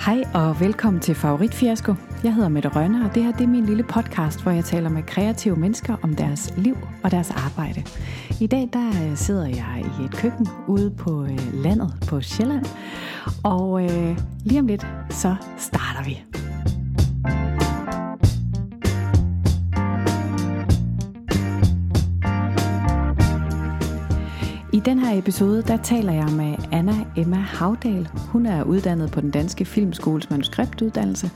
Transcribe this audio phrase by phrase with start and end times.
[0.00, 1.94] Hej og velkommen til Favoritfiasko.
[2.24, 4.88] Jeg hedder Mette Rønne, og det her det er min lille podcast, hvor jeg taler
[4.88, 7.84] med kreative mennesker om deres liv og deres arbejde.
[8.40, 12.66] I dag der øh, sidder jeg i et køkken ude på øh, landet på Sjælland,
[13.44, 16.35] og øh, lige om lidt så starter vi.
[24.86, 28.08] Den her episode, der taler jeg med Anna Emma Havdal.
[28.14, 31.30] Hun er uddannet på den danske filmskoles manuskriptuddannelse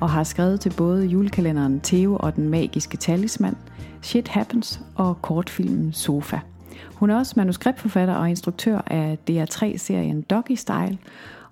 [0.00, 3.56] og har skrevet til både julekalenderen Theo og den magiske talisman,
[4.02, 6.38] Shit Happens og kortfilmen Sofa.
[6.94, 10.98] Hun er også manuskriptforfatter og instruktør af DR3-serien Doggy Style,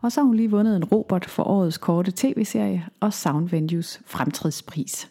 [0.00, 4.00] og så har hun lige vundet en robot for årets korte tv-serie og Sound Venues
[4.06, 5.10] fremtidspris.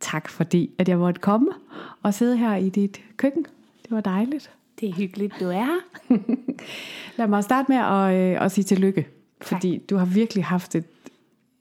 [0.00, 1.48] Tak fordi, at jeg måtte komme
[2.02, 3.46] og sidde her i dit køkken.
[3.82, 4.50] Det var dejligt.
[4.80, 5.80] Det er hyggeligt, du er her.
[7.18, 9.08] Lad mig starte med at, øh, at sige tillykke,
[9.42, 10.84] fordi du har virkelig haft et,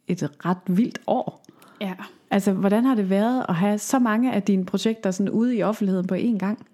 [0.08, 1.46] et ret vildt år.
[1.82, 1.94] Ja.
[2.32, 5.64] Altså, hvordan har det været at have så mange af dine projekter sådan ude i
[5.64, 6.66] offentligheden på én gang?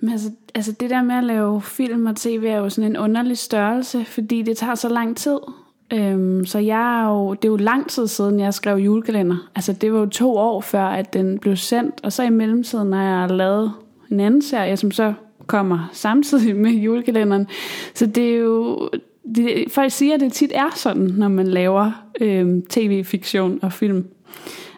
[0.00, 2.96] Men altså, altså det der med at lave film og tv er jo sådan en
[2.96, 5.38] underlig størrelse, fordi det tager så lang tid.
[5.92, 9.36] Øhm, så jeg er jo, det er jo lang tid siden, jeg skrev julekalender.
[9.54, 12.92] Altså det var jo to år før, at den blev sendt, og så i mellemtiden
[12.92, 13.72] har jeg lavet
[14.10, 15.14] en anden serie, som så
[15.46, 17.46] kommer samtidig med julekalenderen.
[17.94, 18.90] Så det er jo...
[19.34, 24.06] Det, folk siger, at det tit er sådan, når man laver øh, tv-fiktion og film,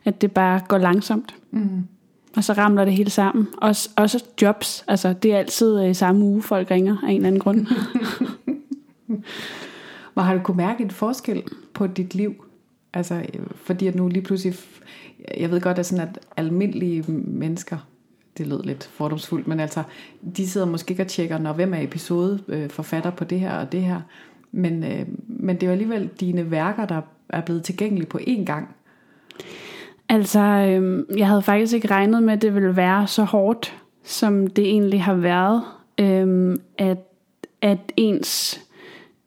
[0.04, 1.34] at det bare går langsomt.
[1.50, 1.84] Mm.
[2.36, 3.48] Og så ramler det hele sammen.
[3.56, 4.84] Også, også jobs.
[4.88, 7.66] Altså, det er altid øh, samme uge, folk ringer af en eller anden grund.
[10.14, 11.42] Hvor har du kunne mærke en forskel
[11.74, 12.44] på dit liv?
[12.92, 13.22] Altså,
[13.54, 14.54] fordi at nu lige pludselig...
[15.38, 17.88] Jeg ved godt, at sådan at almindelige mennesker
[18.39, 19.83] det lød lidt fordomsfuldt, men altså,
[20.36, 23.58] de sidder måske ikke og tjekker, når hvem er episode øh, forfatter på det her
[23.58, 24.00] og det her.
[24.53, 28.45] Men, øh, men det er jo alligevel dine værker, der er blevet tilgængelige på én
[28.45, 28.69] gang.
[30.08, 34.46] Altså, øh, jeg havde faktisk ikke regnet med, at det ville være så hårdt, som
[34.46, 35.62] det egentlig har været.
[36.01, 36.98] Øh, at,
[37.62, 38.61] at ens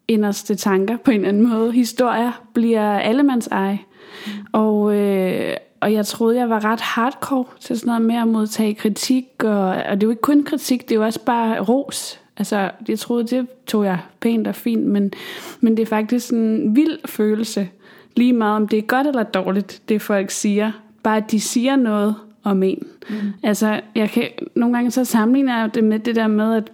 [0.08, 3.80] inderste tanker på en eller anden måde, historier, bliver allemands eje.
[4.26, 4.32] Mm.
[4.52, 8.74] Og, øh, og jeg troede, jeg var ret hardcore til sådan noget med at modtage
[8.74, 12.20] kritik, og, og det er jo ikke kun kritik, det er jo også bare ros.
[12.36, 15.12] Altså, jeg troede, det tog jeg pænt og fint, men,
[15.60, 17.68] men det er faktisk en vild følelse,
[18.16, 20.72] lige meget om det er godt eller dårligt, det folk siger.
[21.02, 22.86] Bare at de siger noget om en.
[23.08, 23.16] Mm.
[23.42, 26.72] Altså, jeg kan, nogle gange så sammenligner jeg det med det der med, at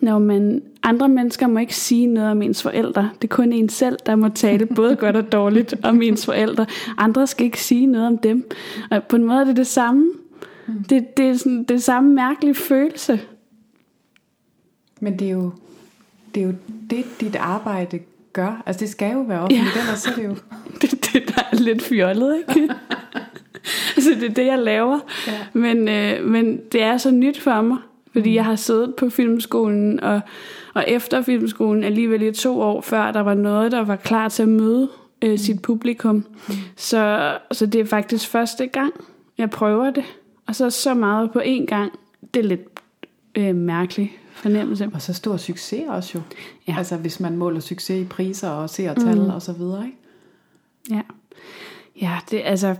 [0.00, 3.10] når man, andre mennesker må ikke sige noget om ens forældre.
[3.22, 6.66] Det er kun en selv, der må tale både godt og dårligt om ens forældre.
[6.98, 8.50] Andre skal ikke sige noget om dem.
[8.90, 10.12] Og på en måde er det det samme.
[10.90, 13.20] Det, det er sådan, det samme mærkelige følelse.
[15.00, 15.50] Men det er jo
[16.34, 16.54] det, er jo
[16.90, 17.98] det dit arbejde
[18.32, 18.62] gør.
[18.66, 19.80] Altså det skal jo være offentligt, ja.
[19.80, 20.36] ellers så er det jo...
[20.80, 22.74] det er det, der er lidt fjollet, ikke?
[23.96, 24.98] altså det er det, jeg laver.
[25.26, 25.32] Ja.
[25.52, 27.78] Men, øh, men det er så nyt for mig.
[28.12, 30.20] Fordi jeg har siddet på filmskolen, og,
[30.76, 34.42] og efter filmskolen alligevel i to år før, der var noget, der var klar til
[34.42, 34.88] at møde
[35.22, 36.14] øh, sit publikum.
[36.48, 36.54] Mm.
[36.76, 38.92] Så, så det er faktisk første gang,
[39.38, 40.04] jeg prøver det.
[40.46, 41.92] Og så så meget på én gang.
[42.34, 42.60] Det er lidt
[43.34, 44.90] øh, mærkeligt fornemmelse.
[44.94, 46.20] Og så stor succes også jo.
[46.68, 46.74] Ja.
[46.78, 49.30] Altså hvis man måler succes i priser og seertal mm.
[49.30, 49.98] og så videre, ikke?
[50.90, 51.02] Ja.
[52.00, 52.76] Ja, det altså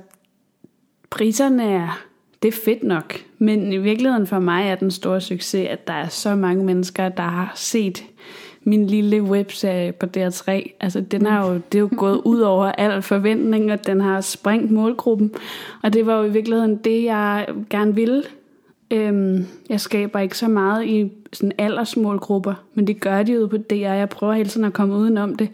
[1.10, 2.02] priserne er
[2.42, 3.14] det er fedt nok.
[3.38, 7.08] Men i virkeligheden for mig er den store succes, at der er så mange mennesker,
[7.08, 8.04] der har set
[8.64, 10.76] min lille webserie på DR3.
[10.80, 14.20] Altså, den har jo, det er jo gået ud over al forventning, og den har
[14.20, 15.34] sprængt målgruppen.
[15.82, 18.22] Og det var jo i virkeligheden det, jeg gerne ville.
[18.90, 23.56] Øhm, jeg skaber ikke så meget i sådan aldersmålgrupper, men det gør de jo på
[23.56, 23.74] DR.
[23.74, 25.48] Jeg prøver hele tiden at komme udenom det.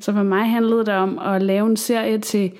[0.00, 2.52] Så for mig handlede det om at lave en serie til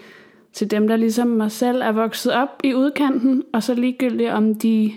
[0.56, 4.54] til dem, der ligesom mig selv er vokset op i udkanten, og så ligegyldigt om
[4.54, 4.92] de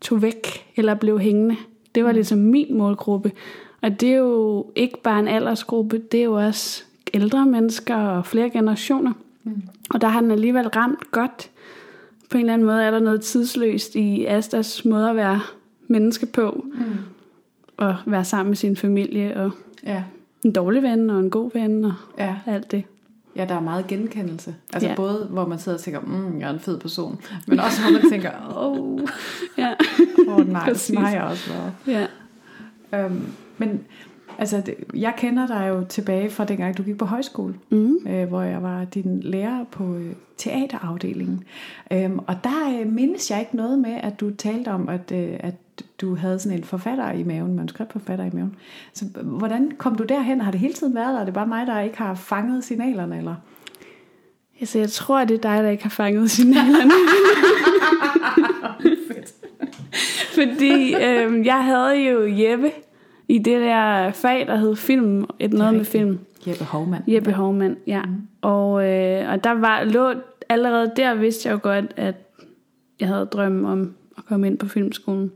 [0.00, 1.56] tog væk eller blev hængende.
[1.94, 3.32] Det var ligesom min målgruppe.
[3.82, 6.84] Og det er jo ikke bare en aldersgruppe, det er jo også
[7.14, 9.12] ældre mennesker og flere generationer.
[9.44, 9.62] Mm.
[9.90, 11.50] Og der har den alligevel ramt godt.
[12.30, 15.40] På en eller anden måde er der noget tidsløst i Astas måde at være
[15.86, 16.64] menneske på.
[16.74, 16.84] Mm.
[17.76, 19.50] Og være sammen med sin familie og
[19.84, 20.02] ja.
[20.44, 22.36] en dårlig ven og en god ven og ja.
[22.46, 22.84] alt det.
[23.38, 24.54] Ja, der er meget genkendelse.
[24.72, 24.94] Altså ja.
[24.94, 27.90] både, hvor man sidder og tænker, mm, jeg er en fed person, men også hvor
[27.90, 29.00] man tænker, åh, oh,
[29.58, 29.74] ja.
[30.28, 31.72] oh, nej, det har jeg også været.
[31.86, 32.06] Ja.
[33.04, 33.26] Øhm,
[33.58, 33.80] men
[34.38, 37.98] Altså, det, jeg kender dig jo tilbage fra dengang, du gik på højskole, mm.
[38.08, 41.44] øh, hvor jeg var din lærer på øh, teaterafdelingen.
[41.92, 45.36] Øhm, og der øh, mindes jeg ikke noget med, at du talte om, at, øh,
[45.40, 45.54] at
[46.00, 48.56] du havde sådan en forfatter i maven, manuskriptforfatter i maven.
[48.92, 50.40] Så hvordan kom du derhen?
[50.40, 51.20] Har det hele tiden været der?
[51.20, 53.34] Er det bare mig, der ikke har fanget signalerne, eller?
[54.60, 56.92] Altså, jeg tror, det er dig, der ikke har fanget signalerne.
[60.34, 62.70] Fordi øh, jeg havde jo Jeppe
[63.28, 66.18] i det der fag, der hed film, et noget med film.
[66.46, 67.04] Jeppe Hovmand.
[67.08, 68.02] Jeppe Hovmand, ja.
[68.02, 68.28] Mm.
[68.42, 70.14] Og, øh, og der var, lå,
[70.48, 72.14] allerede der vidste jeg jo godt, at
[73.00, 75.32] jeg havde drømme om at komme ind på filmskolen.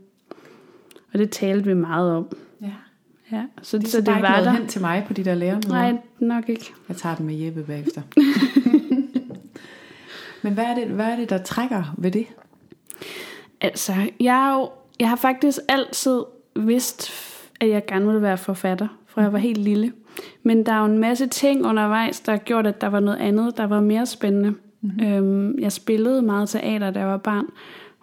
[1.13, 2.27] Og det talte vi meget om.
[2.61, 2.71] Ja.
[3.31, 4.51] Ja, så, Det så det var der.
[4.51, 5.69] hen til mig på de der lærermøder.
[5.69, 6.71] Nej, nok ikke.
[6.89, 8.01] Jeg tager den med Jeppe bagefter.
[10.43, 12.25] Men hvad er, det, hvad er det, der trækker ved det?
[13.61, 14.69] Altså, jeg, er jo,
[14.99, 16.21] jeg har faktisk altid
[16.55, 17.11] vidst,
[17.59, 19.91] at jeg gerne ville være forfatter, fra jeg var helt lille.
[20.43, 23.17] Men der er jo en masse ting undervejs, der har gjort, at der var noget
[23.17, 24.53] andet, der var mere spændende.
[24.81, 25.07] Mm-hmm.
[25.07, 27.45] Øhm, jeg spillede meget teater, da jeg var barn,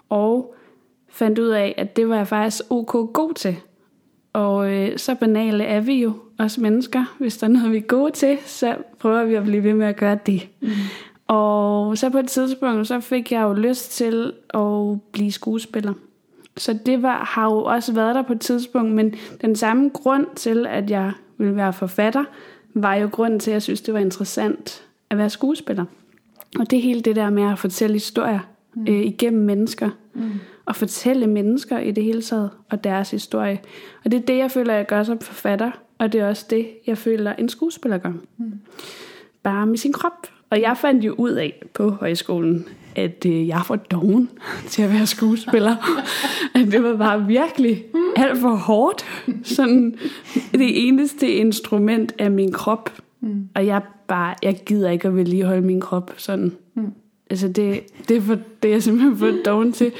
[0.08, 0.55] og
[1.08, 3.56] fandt ud af, at det var jeg faktisk ok god til.
[4.32, 7.17] Og øh, så banale er vi jo, os mennesker.
[7.19, 9.87] Hvis der er noget, vi er gode til, så prøver vi at blive ved med
[9.87, 10.49] at gøre det.
[10.61, 10.69] Mm.
[11.26, 15.93] Og så på et tidspunkt, så fik jeg jo lyst til at blive skuespiller.
[16.56, 20.26] Så det var, har jo også været der på et tidspunkt, men den samme grund
[20.37, 22.25] til, at jeg ville være forfatter,
[22.75, 25.85] var jo grunden til, at jeg synes, det var interessant at være skuespiller.
[26.58, 28.41] Og det er hele det der med at fortælle historier
[28.75, 28.87] mm.
[28.88, 29.91] øh, igennem mennesker.
[30.14, 30.31] Mm.
[30.67, 33.61] Og fortælle mennesker i det hele taget, og deres historie.
[34.05, 35.70] Og det er det, jeg føler, jeg gør som forfatter.
[35.99, 38.12] Og det er også det, jeg føler, en skuespiller gør.
[38.37, 38.53] Mm.
[39.43, 40.26] Bare med sin krop.
[40.50, 44.31] Og jeg fandt jo ud af på højskolen, at øh, jeg var doven
[44.71, 45.77] til at være skuespiller.
[46.55, 47.85] at det var bare virkelig
[48.17, 49.05] alt for hårdt.
[49.43, 49.99] Sådan
[50.53, 52.93] det eneste instrument er min krop.
[53.21, 53.49] Mm.
[53.55, 56.53] Og jeg bare, jeg gider ikke at vedligeholde min krop sådan.
[56.75, 56.93] Mm.
[57.31, 59.93] Altså det, det, er for, det er jeg simpelthen for doven til.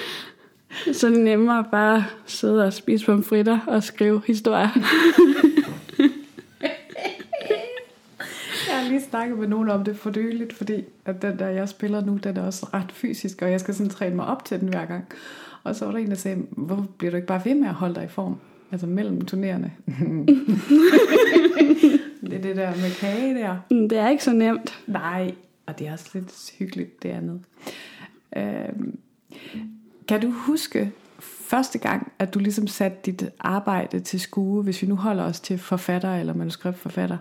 [0.93, 4.69] Så er det nemmere bare sidde og spise pomfritter og skrive historier.
[8.69, 12.05] Jeg har lige snakket med nogen om det fordøjeligt, fordi at den der, jeg spiller
[12.05, 14.69] nu, den er også ret fysisk, og jeg skal sådan træne mig op til den
[14.69, 15.05] hver gang.
[15.65, 17.75] Og så var der en, der sagde, hvorfor bliver du ikke bare ved med at
[17.75, 18.37] holde dig i form?
[18.73, 19.71] Altså mellem turnerende.
[22.21, 23.57] det er det der med kage der.
[23.71, 24.83] Det er ikke så nemt.
[24.87, 25.35] Nej,
[25.67, 27.41] og det er også lidt hyggeligt det andet.
[28.37, 28.99] Øhm,
[30.09, 34.87] kan du huske første gang, at du ligesom satte dit arbejde til skue, hvis vi
[34.87, 37.19] nu holder os til forfatter eller manuskriptforfatter,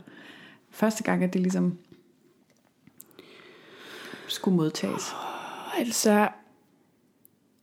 [0.79, 1.77] første gang, at det ligesom
[4.27, 5.13] skulle modtages?
[5.77, 6.29] Altså,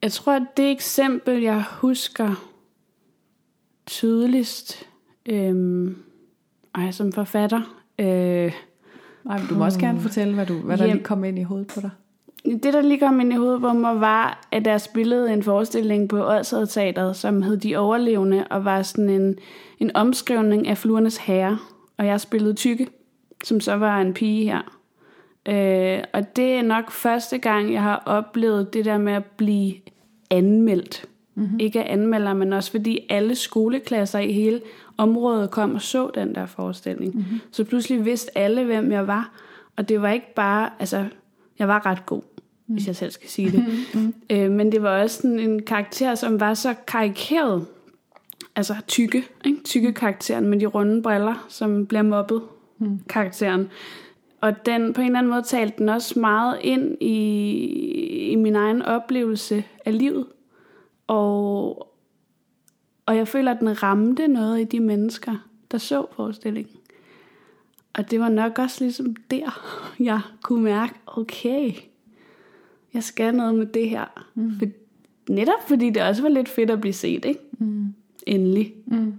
[0.03, 2.51] jeg tror, at det eksempel, jeg husker
[3.87, 4.89] tydeligst,
[5.27, 5.97] øhm,
[6.75, 8.53] ej, som forfatter, øh,
[9.25, 10.97] Nej, men du må også gerne fortælle, hvad, du, hvad der Hjem.
[10.97, 11.91] lige kom ind i hovedet på dig.
[12.63, 16.09] Det, der lige kom ind i hovedet på mig, var, at der spillede en forestilling
[16.09, 19.39] på Odshed Teateret, som hed De Overlevende, og var sådan en,
[19.79, 21.59] en omskrivning af Fluernes Herre.
[21.99, 22.87] Og jeg spillede Tykke,
[23.45, 24.77] som så var en pige her.
[25.49, 29.75] Øh, og det er nok første gang, jeg har oplevet det der med at blive
[30.31, 31.05] anmeldt.
[31.35, 31.61] Mm-hmm.
[31.61, 34.61] Ikke af anmelder, men også fordi alle skoleklasser i hele
[34.97, 37.15] området kom og så den der forestilling.
[37.15, 37.41] Mm-hmm.
[37.51, 39.31] Så pludselig vidste alle, hvem jeg var.
[39.77, 41.05] Og det var ikke bare, altså,
[41.59, 42.23] jeg var ret god,
[42.67, 42.75] mm.
[42.75, 43.65] hvis jeg selv skal sige det.
[43.95, 44.15] Mm-hmm.
[44.31, 47.67] Øh, men det var også sådan en karakter, som var så karikeret.
[48.57, 49.63] Altså tykke, ikke?
[49.65, 52.43] tykke karakteren med de runde briller, som bliver mobbet
[52.79, 53.01] mm.
[53.09, 53.71] karakteren.
[54.41, 57.17] Og den, på en eller anden måde talte den også meget ind i,
[58.31, 60.27] i min egen oplevelse af livet.
[61.07, 61.79] Og,
[63.07, 66.77] og jeg føler, at den ramte noget i de mennesker, der så forestillingen.
[67.95, 71.73] Og det var nok også ligesom der, jeg kunne mærke, okay,
[72.95, 74.25] jeg skal noget med det her.
[74.35, 74.59] Mm.
[74.59, 74.67] For,
[75.29, 77.41] netop fordi det også var lidt fedt at blive set, ikke?
[77.59, 77.95] Mm.
[78.27, 78.75] Endelig.
[78.87, 79.13] Mm.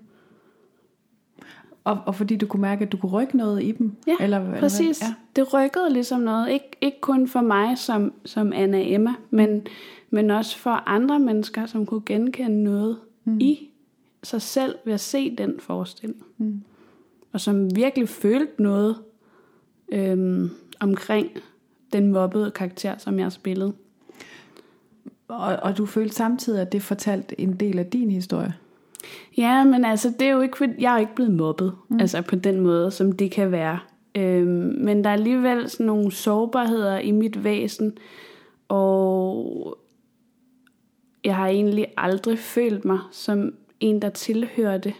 [1.87, 3.95] Og, og fordi du kunne mærke, at du kunne rykke noget i dem?
[4.07, 4.99] Ja, eller, eller præcis.
[4.99, 5.07] Hvad?
[5.07, 5.13] Ja.
[5.35, 6.47] Det rykkede ligesom noget.
[6.47, 9.67] Ik- ikke kun for mig som, som Anna Emma, men,
[10.09, 13.39] men også for andre mennesker, som kunne genkende noget mm.
[13.39, 13.69] i
[14.23, 16.23] sig selv ved at se den forestilling.
[16.37, 16.61] Mm.
[17.33, 18.95] Og som virkelig følte noget
[19.91, 21.27] øhm, omkring
[21.93, 23.73] den mobbede karakter, som jeg spillede.
[25.27, 28.53] Og, og du følte samtidig, at det fortalte en del af din historie?
[29.37, 31.99] Ja, men altså, det er jo ikke, jeg er jo ikke blevet mobbet, mm.
[31.99, 33.79] altså på den måde, som det kan være.
[34.15, 37.97] Øhm, men der er alligevel sådan nogle sårbarheder i mit væsen,
[38.67, 39.77] og
[41.23, 44.93] jeg har egentlig aldrig følt mig som en, der tilhørte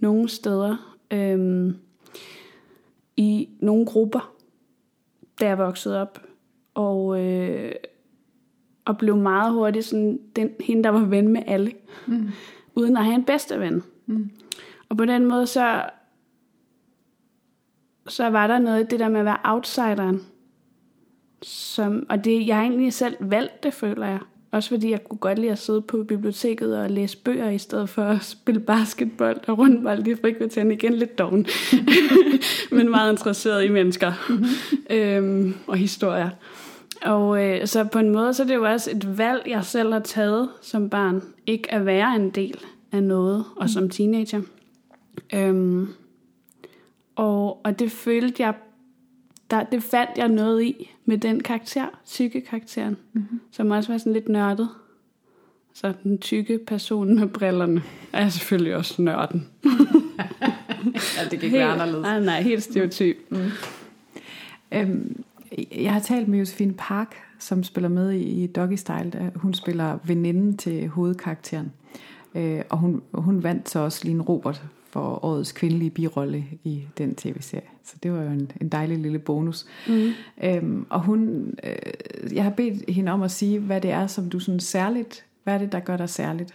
[0.00, 0.96] nogen steder.
[1.10, 1.76] øhm,
[3.16, 4.34] i nogle grupper,
[5.40, 6.22] da jeg voksede op.
[6.74, 7.72] Og, øh,
[8.84, 11.72] og blev meget hurtigt sådan, den, hende, der var ven med alle.
[12.06, 12.28] Mm.
[12.74, 13.82] Uden at have en bedste ven.
[14.06, 14.30] Mm.
[14.88, 15.82] Og på den måde, så,
[18.08, 20.22] så var der noget i det der med at være outsideren.
[21.42, 24.20] Som, og det, jeg egentlig selv valgt det, føler jeg.
[24.54, 27.88] Også fordi jeg kunne godt lide at sidde på biblioteket og læse bøger, i stedet
[27.88, 30.70] for at spille basketball og rundbold i frikvarteren.
[30.70, 31.46] Igen lidt doven,
[32.76, 34.12] men meget interesseret i mennesker
[34.90, 36.30] øhm, og historier.
[37.04, 39.92] Og øh, så på en måde, så er det jo også et valg, jeg selv
[39.92, 41.22] har taget som barn.
[41.46, 42.60] Ikke at være en del
[42.92, 44.40] af noget, og som teenager.
[45.34, 45.88] Øhm,
[47.16, 48.54] og, og det følte jeg
[49.50, 53.40] der, det fandt jeg noget i med den karakter, psykekarakteren, mm-hmm.
[53.50, 54.68] som også var sådan lidt nørdet.
[55.74, 57.82] Så den tykke person med brillerne
[58.12, 59.48] er selvfølgelig også nørden.
[61.16, 62.02] ja, det kan ikke være anderledes.
[62.02, 63.16] Nej, nej, helt stereotyp.
[63.30, 63.50] Mm.
[64.72, 65.24] Øhm,
[65.76, 69.32] jeg har talt med Josefine Park, som spiller med i Doggy Style.
[69.34, 71.72] Hun spiller veninden til hovedkarakteren.
[72.34, 76.82] Øh, og hun, hun vandt så også lige en Robert for årets kvindelige birolle i
[76.98, 77.68] den tv-serie.
[77.84, 79.66] Så det var jo en, en dejlig lille bonus.
[79.88, 80.10] Mm.
[80.44, 84.30] Øhm, og hun, øh, jeg har bedt hende om at sige, hvad det er, som
[84.30, 86.54] du sådan særligt, hvad er det, der gør dig særligt?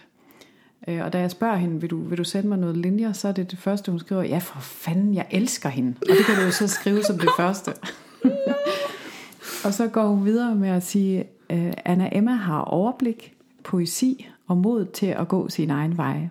[0.88, 3.28] Øh, og da jeg spørger hende, vil du, vil du sende mig noget linjer, så
[3.28, 5.94] er det det første, hun skriver, ja for fanden, jeg elsker hende.
[6.00, 7.72] Og det kan du jo så skrive som det første.
[9.64, 14.56] og så går hun videre med at sige, øh, Anna Emma har overblik, poesi og
[14.56, 16.28] mod til at gå sin egen vej.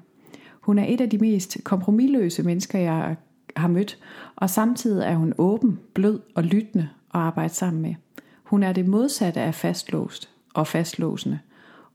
[0.61, 3.15] Hun er et af de mest kompromilløse mennesker, jeg
[3.55, 3.97] har mødt,
[4.35, 7.95] og samtidig er hun åben, blød og lyttende at arbejde sammen med.
[8.43, 11.39] Hun er det modsatte af fastlåst og fastlåsende,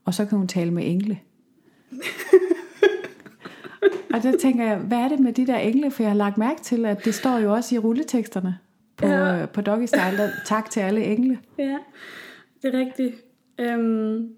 [0.05, 1.19] og så kan hun tale med engle.
[4.13, 5.91] og der tænker jeg, hvad er det med de der engle?
[5.91, 8.57] For jeg har lagt mærke til, at det står jo også i rulleteksterne
[9.05, 9.45] på, ja.
[9.45, 10.31] på Doggy Style.
[10.45, 11.39] Tak til alle engle.
[11.57, 11.77] Ja,
[12.61, 13.15] det er rigtigt.
[13.59, 14.29] Øhm,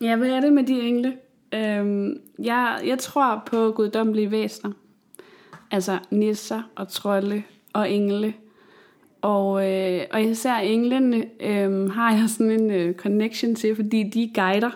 [0.00, 1.16] ja, hvad er det med de engle?
[1.54, 4.72] Øhm, jeg, jeg tror på guddommelige væsener.
[5.70, 8.34] Altså nisser og trolde og engle.
[9.22, 14.30] Og, øh, og især englene øh, har jeg sådan en øh, connection til, fordi de
[14.34, 14.70] guider.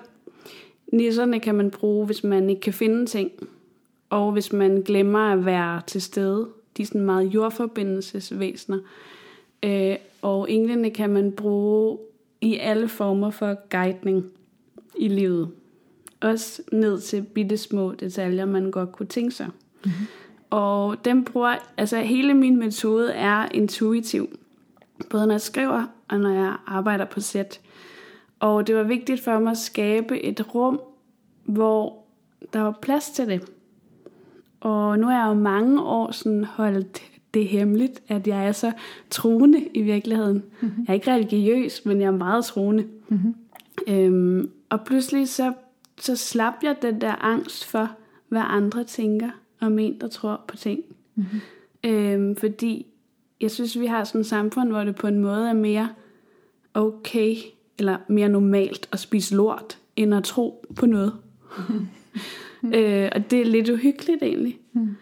[0.93, 3.31] Nisserne kan man bruge, hvis man ikke kan finde ting.
[4.11, 6.49] Og hvis man glemmer at være til stede.
[6.77, 8.79] De er sådan meget jordforbindelsesvæsener.
[9.63, 11.99] Øh, og englene kan man bruge
[12.41, 14.27] i alle former for guidning
[14.97, 15.51] i livet.
[16.21, 19.49] Også ned til bitte små detaljer, man godt kunne tænke sig.
[19.85, 20.07] Mm-hmm.
[20.51, 24.39] Og den bruger, altså hele min metode er intuitiv.
[25.11, 27.61] Både når jeg skriver, og når jeg arbejder på sæt.
[28.41, 30.81] Og det var vigtigt for mig at skabe et rum,
[31.45, 32.05] hvor
[32.53, 33.51] der var plads til det.
[34.65, 37.03] Og nu er jeg jo mange år sådan holdt
[37.35, 38.73] det hemmeligt, at jeg er så
[39.11, 40.43] troende i virkeligheden.
[40.61, 40.85] Mm-hmm.
[40.87, 42.87] Jeg er ikke religiøs, men jeg er meget troende.
[43.09, 43.35] Mm-hmm.
[43.89, 45.53] Øhm, og pludselig så
[46.01, 47.91] så slap jeg den der angst for,
[48.29, 49.31] hvad andre tænker
[49.61, 50.81] om en, der tror på ting.
[51.15, 51.41] Mm-hmm.
[51.85, 52.87] Øhm, fordi
[53.41, 55.89] jeg synes, vi har sådan et samfund, hvor det på en måde er mere
[56.75, 57.37] okay,
[57.79, 61.13] eller mere normalt at spise lort, end at tro på noget.
[61.59, 61.87] Mm-hmm.
[62.73, 64.59] øh, og det er lidt uhyggeligt egentlig.
[64.73, 64.97] Mm.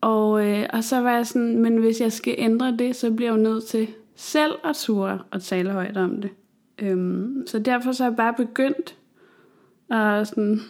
[0.00, 3.30] Og, øh, og så var jeg sådan, men hvis jeg skal ændre det, så bliver
[3.30, 6.30] jeg jo nødt til selv at ture og tale højt om det.
[6.78, 8.96] Øhm, så derfor så er jeg bare begyndt
[9.90, 10.60] og sådan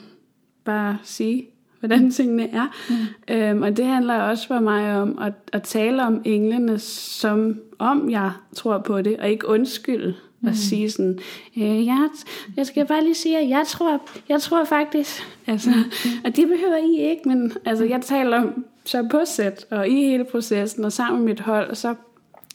[0.65, 1.49] bare sige,
[1.81, 2.67] hvordan tingene er.
[2.91, 3.35] Mm.
[3.35, 8.11] Øhm, og det handler også for mig om at, at tale om englene, som om
[8.11, 10.49] jeg tror på det, og ikke undskylde mm.
[10.49, 11.19] og sige sådan,
[11.57, 12.09] øh, jeg,
[12.57, 16.11] jeg skal bare lige sige, at jeg tror, jeg tror faktisk, altså, mm.
[16.25, 19.95] og det behøver I ikke, men altså, jeg taler om så på sæt, og i
[19.95, 21.95] hele processen, og sammen med mit hold, så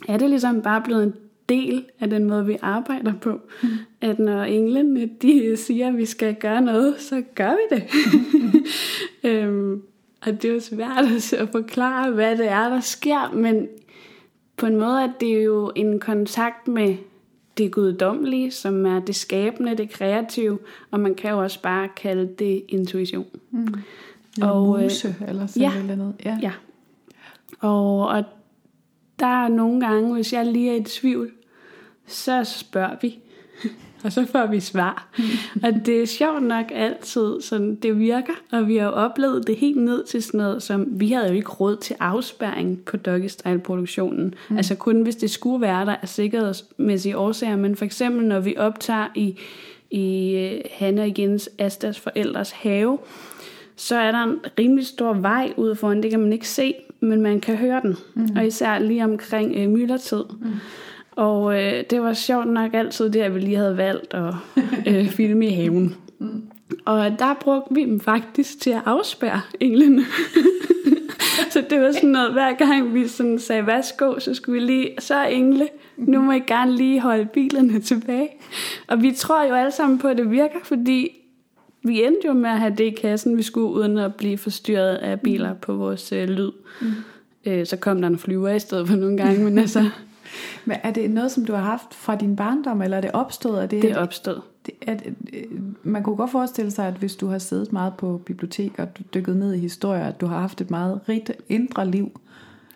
[0.08, 1.14] er det ligesom bare blevet en
[1.50, 3.40] del af den måde, vi arbejder på.
[3.64, 3.70] Mm.
[4.02, 7.84] At når englene de siger, at vi skal gøre noget, så gør vi det.
[8.34, 8.66] Mm.
[9.30, 9.82] øhm,
[10.22, 13.68] og det er jo svært at forklare, hvad det er, der sker, men
[14.58, 16.96] på en måde er det jo en kontakt med
[17.58, 20.60] det guddommelige, som er det skabende, det kreative,
[20.92, 23.26] og man kan jo også bare kalde det intuition.
[23.52, 23.74] Mm.
[24.42, 26.16] Og, muse, eller sådan ja, noget.
[26.26, 26.38] Ja.
[26.42, 26.52] ja.
[27.60, 28.24] Og, og
[29.20, 31.32] der er nogle gange, hvis jeg lige er i tvivl,
[32.08, 33.20] så spørger vi,
[34.08, 35.08] og så får vi svar.
[35.64, 39.56] og det er sjovt nok altid, sådan det virker, og vi har jo oplevet det
[39.56, 43.28] helt ned til sådan noget, som vi havde jo ikke råd til afspærring på Doggy
[43.28, 44.34] Style produktionen.
[44.50, 44.58] Mm.
[44.58, 48.58] Altså kun hvis det skulle være der af sikkerhedsmæssige årsager, men for eksempel når vi
[48.58, 49.38] optager i,
[49.92, 52.98] i uh, Hanne og Jens Astas forældres have,
[53.76, 57.22] så er der en rimelig stor vej ud foran, det kan man ikke se, men
[57.22, 57.96] man kan høre den.
[58.16, 58.38] Mm.
[58.38, 60.24] Og især lige omkring øh, myldretid.
[60.42, 60.48] Mm.
[61.18, 64.34] Og øh, det var sjovt nok altid det, at vi lige havde valgt at
[64.88, 65.96] øh, filme i haven.
[66.20, 66.44] Mm.
[66.86, 70.06] Og der brugte vi dem faktisk til at afspærre englene.
[71.52, 74.90] så det var sådan noget, hver gang vi sådan sagde, værsgo, så skulle vi lige,
[75.00, 78.30] så engle, nu må I gerne lige holde bilerne tilbage.
[78.88, 81.12] Og vi tror jo alle sammen på, at det virker, fordi
[81.84, 84.96] vi endte jo med at have det i kassen, vi skulle, uden at blive forstyrret
[84.96, 86.52] af biler på vores øh, lyd.
[86.82, 86.88] Mm.
[87.46, 89.90] Øh, så kom der en flyver i stedet for nogle gange, men altså...
[90.66, 93.64] Men er det noget, som du har haft fra din barndom, eller er det opstået?
[93.64, 94.42] Er det, det er opstået.
[94.66, 95.04] Det, at,
[95.34, 95.44] øh,
[95.84, 99.04] man kunne godt forestille sig, at hvis du har siddet meget på bibliotek og du
[99.14, 102.20] dykket ned i historier, at du har haft et meget rigt indre liv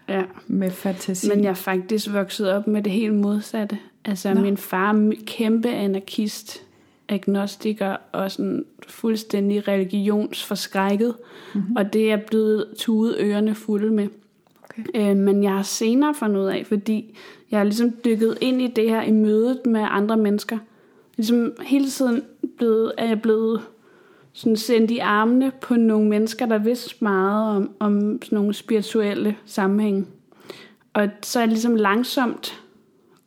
[0.10, 0.24] ja.
[0.48, 1.30] med fantasi.
[1.30, 3.78] Men jeg er faktisk vokset op med det helt modsatte.
[4.06, 4.42] Altså Nå.
[4.42, 6.62] min far kæmpe anarkist,
[7.10, 11.16] agnostiker og sådan fuldstændig religionsforskrækket.
[11.54, 11.76] Mm-hmm.
[11.76, 14.08] Og det er blevet tudet ørerne fulde med.
[14.96, 17.18] Øh, men jeg har senere fundet ud af, fordi
[17.52, 20.58] jeg har ligesom dykket ind i det her i mødet med andre mennesker.
[21.18, 22.24] Ligesom hele tiden
[22.58, 23.62] blevet, er jeg blevet
[24.34, 29.36] sådan sendt i armene på nogle mennesker, der vidste meget om, om sådan nogle spirituelle
[29.46, 30.08] sammenhæng.
[30.94, 32.62] Og så er jeg ligesom langsomt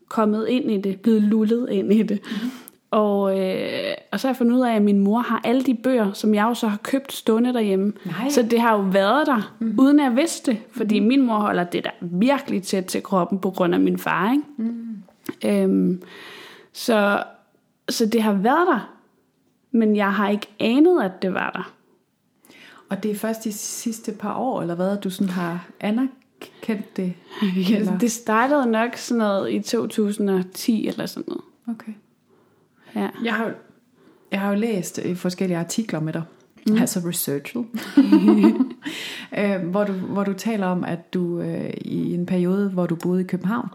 [0.08, 2.20] kommet ind i det, blevet lullet ind i det.
[2.25, 2.63] Mm-hmm.
[2.94, 5.74] Og, øh, og så har jeg fundet ud af, at min mor har alle de
[5.74, 7.92] bøger, som jeg jo så har købt stående derhjemme.
[8.04, 8.30] Nej.
[8.30, 9.74] Så det har jo været der, mm.
[9.78, 10.60] uden at jeg vidste det.
[10.70, 11.06] Fordi mm.
[11.06, 14.32] min mor holder det der virkelig tæt til kroppen på grund af min far.
[14.32, 14.44] Ikke?
[14.56, 15.02] Mm.
[15.44, 16.02] Øhm,
[16.72, 17.24] så,
[17.88, 18.94] så det har været der,
[19.70, 21.72] men jeg har ikke anet, at det var der.
[22.88, 27.14] Og det er først de sidste par år, eller hvad, du sådan har anerkendt det?
[27.70, 31.44] ja, det startede nok sådan noget i 2010 eller sådan noget.
[31.68, 31.92] Okay.
[32.94, 33.08] Ja.
[33.24, 33.54] Jeg, har,
[34.30, 36.22] jeg har jo læst øh, forskellige artikler med dig,
[36.66, 36.76] mm.
[36.76, 37.66] altså researchet,
[39.38, 42.96] øh, hvor, du, hvor du taler om, at du øh, i en periode, hvor du
[42.96, 43.68] boede i København,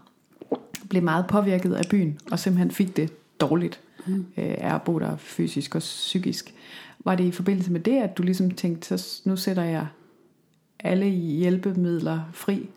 [0.90, 4.26] blev meget påvirket af byen, og simpelthen fik det dårligt mm.
[4.36, 6.54] øh, af at bo der fysisk og psykisk.
[7.04, 9.86] Var det i forbindelse med det, at du ligesom tænkte, så nu sætter jeg
[10.78, 12.68] alle hjælpemidler fri?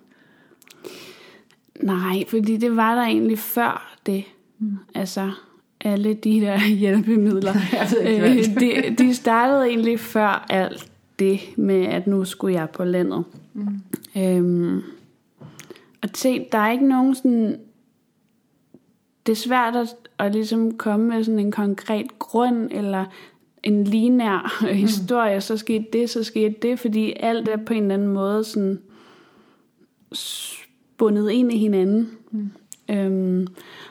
[1.81, 4.23] Nej, fordi det var der egentlig før det.
[4.59, 4.77] Mm.
[4.95, 5.31] Altså,
[5.83, 7.53] alle de der hjælpemidler.
[8.07, 12.83] ikke, øh, de, de startede egentlig før alt det med, at nu skulle jeg på
[12.83, 13.23] landet.
[13.53, 13.67] Mm.
[14.17, 14.81] Øhm,
[16.01, 17.59] og se, der er ikke nogen sådan...
[19.25, 23.05] Det er svært at, at ligesom komme med sådan en konkret grund, eller
[23.63, 24.67] en linær mm.
[24.67, 28.43] historie, så skete det, så skete det, fordi alt er på en eller anden måde
[28.43, 28.79] sådan
[30.97, 32.11] bundet ind i hinanden.
[32.31, 32.51] Mm.
[32.89, 33.47] Øhm,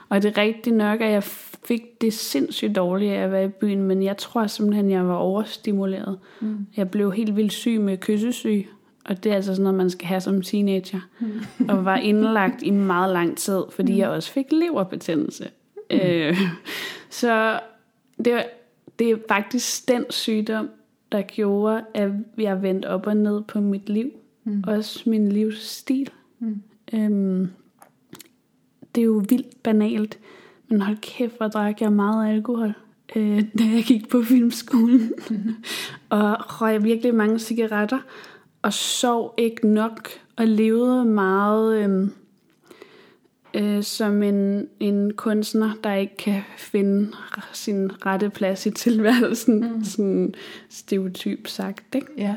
[0.08, 1.22] og det er rigtigt nok, at jeg
[1.64, 5.14] fik det sindssygt dårligt af at være i byen, men jeg tror simpelthen, jeg var
[5.14, 6.18] overstimuleret.
[6.40, 6.66] Mm.
[6.76, 8.66] Jeg blev helt vildt syg med kyssesyg,
[9.04, 11.00] og det er altså sådan noget, man skal have som teenager.
[11.20, 11.68] Mm.
[11.68, 13.98] og var indlagt i meget lang tid, fordi mm.
[13.98, 15.48] jeg også fik leverbetændelse.
[15.90, 15.98] Mm.
[16.02, 16.36] Øh,
[17.10, 17.60] så
[18.24, 18.42] det,
[18.98, 20.68] det er faktisk den sygdom,
[21.12, 24.10] der gjorde, at jeg vendte op og ned på mit liv.
[24.44, 24.64] Mm.
[24.66, 26.10] Også min livsstil.
[26.38, 26.62] Mm.
[26.94, 27.50] Øhm,
[28.94, 30.18] det er jo vildt banalt.
[30.72, 32.74] Men hold kæft, hvor drak jeg meget alkohol,
[33.16, 35.12] øh, da jeg gik på filmskolen.
[36.10, 37.98] Og røg virkelig mange cigaretter.
[38.62, 40.08] Og sov ikke nok.
[40.36, 42.08] Og levede meget øh,
[43.54, 47.12] øh, som en, en kunstner, der ikke kan finde
[47.52, 49.74] sin rette plads i tilværelsen.
[49.74, 49.84] Mm.
[49.84, 50.34] Sådan
[50.68, 52.12] stereotyp sagt, ikke?
[52.18, 52.36] Ja.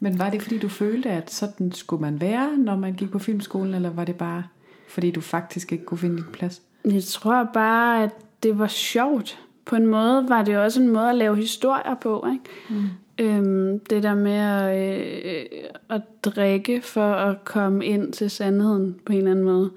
[0.00, 3.18] Men var det fordi du følte, at sådan skulle man være, når man gik på
[3.18, 4.44] filmskolen, eller var det bare
[4.88, 6.62] fordi du faktisk ikke kunne finde din plads?
[6.84, 8.10] Jeg tror bare, at
[8.42, 9.38] det var sjovt.
[9.64, 12.26] På en måde var det også en måde at lave historier på.
[12.32, 12.44] Ikke?
[12.70, 12.88] Mm.
[13.18, 14.78] Øhm, det der med at,
[15.24, 15.44] øh,
[15.88, 19.70] at drikke for at komme ind til sandheden på en eller anden måde.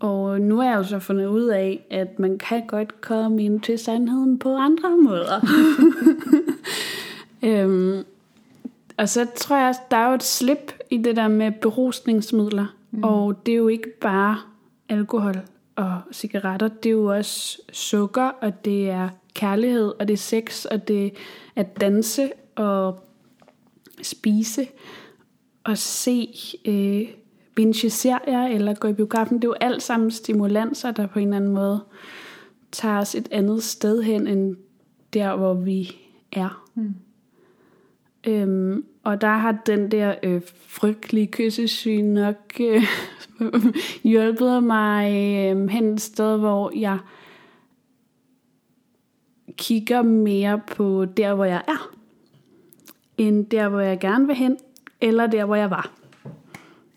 [0.00, 3.60] Og nu er jeg jo så fundet ud af, at man kan godt komme ind
[3.60, 5.46] til sandheden på andre måder.
[7.48, 8.04] øhm,
[8.96, 12.66] og så tror jeg, der er jo et slip i det der med berusningsmidler.
[12.90, 13.04] Mm.
[13.04, 14.36] Og det er jo ikke bare
[14.88, 15.34] alkohol
[15.80, 16.68] og cigaretter.
[16.68, 21.06] Det er jo også sukker, og det er kærlighed, og det er sex, og det
[21.06, 21.10] er
[21.56, 23.00] at danse og
[24.02, 24.66] spise
[25.64, 27.08] og se øh,
[27.54, 29.36] binge serier eller gå i biografen.
[29.36, 31.84] Det er jo alt sammen stimulanser, der på en eller anden måde
[32.72, 34.56] tager os et andet sted hen, end
[35.12, 35.96] der, hvor vi
[36.32, 36.66] er.
[36.74, 36.94] Mm.
[38.26, 42.82] Øhm, og der har den der øh, frygtelige kyssesyn nok øh,
[44.10, 46.98] hjulpet mig øh, hen et sted, hvor jeg
[49.56, 51.90] kigger mere på der, hvor jeg er,
[53.18, 54.56] end der, hvor jeg gerne vil hen,
[55.00, 55.92] eller der, hvor jeg var.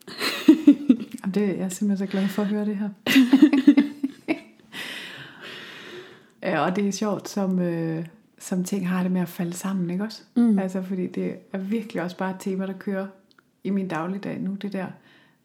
[1.33, 2.89] det, jeg er simpelthen så glad for at høre det her.
[6.49, 8.05] ja, og det er sjovt, som, øh,
[8.43, 10.23] som ting har det med at falde sammen, ikke også?
[10.35, 10.59] Mm.
[10.59, 13.07] Altså, fordi det er virkelig også bare et tema, der kører
[13.63, 14.87] i min dagligdag nu, det der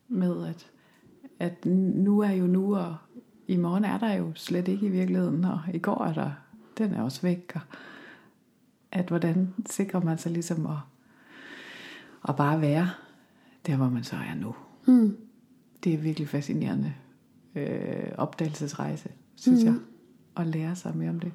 [0.09, 0.71] med, at,
[1.39, 2.97] at nu er jo nu, og
[3.47, 6.31] i morgen er der jo slet ikke i virkeligheden, og i går er der,
[6.79, 7.61] den er også væk, og
[8.93, 10.79] at hvordan sikrer man sig ligesom at,
[12.29, 12.91] at bare være
[13.67, 14.55] der, hvor man så er nu.
[14.87, 15.17] Mm.
[15.85, 16.95] Det er virkelig fascinerende
[17.55, 19.67] øh, opdagelsesrejse, synes mm.
[19.67, 19.77] jeg,
[20.37, 21.33] at lære sig mere om det.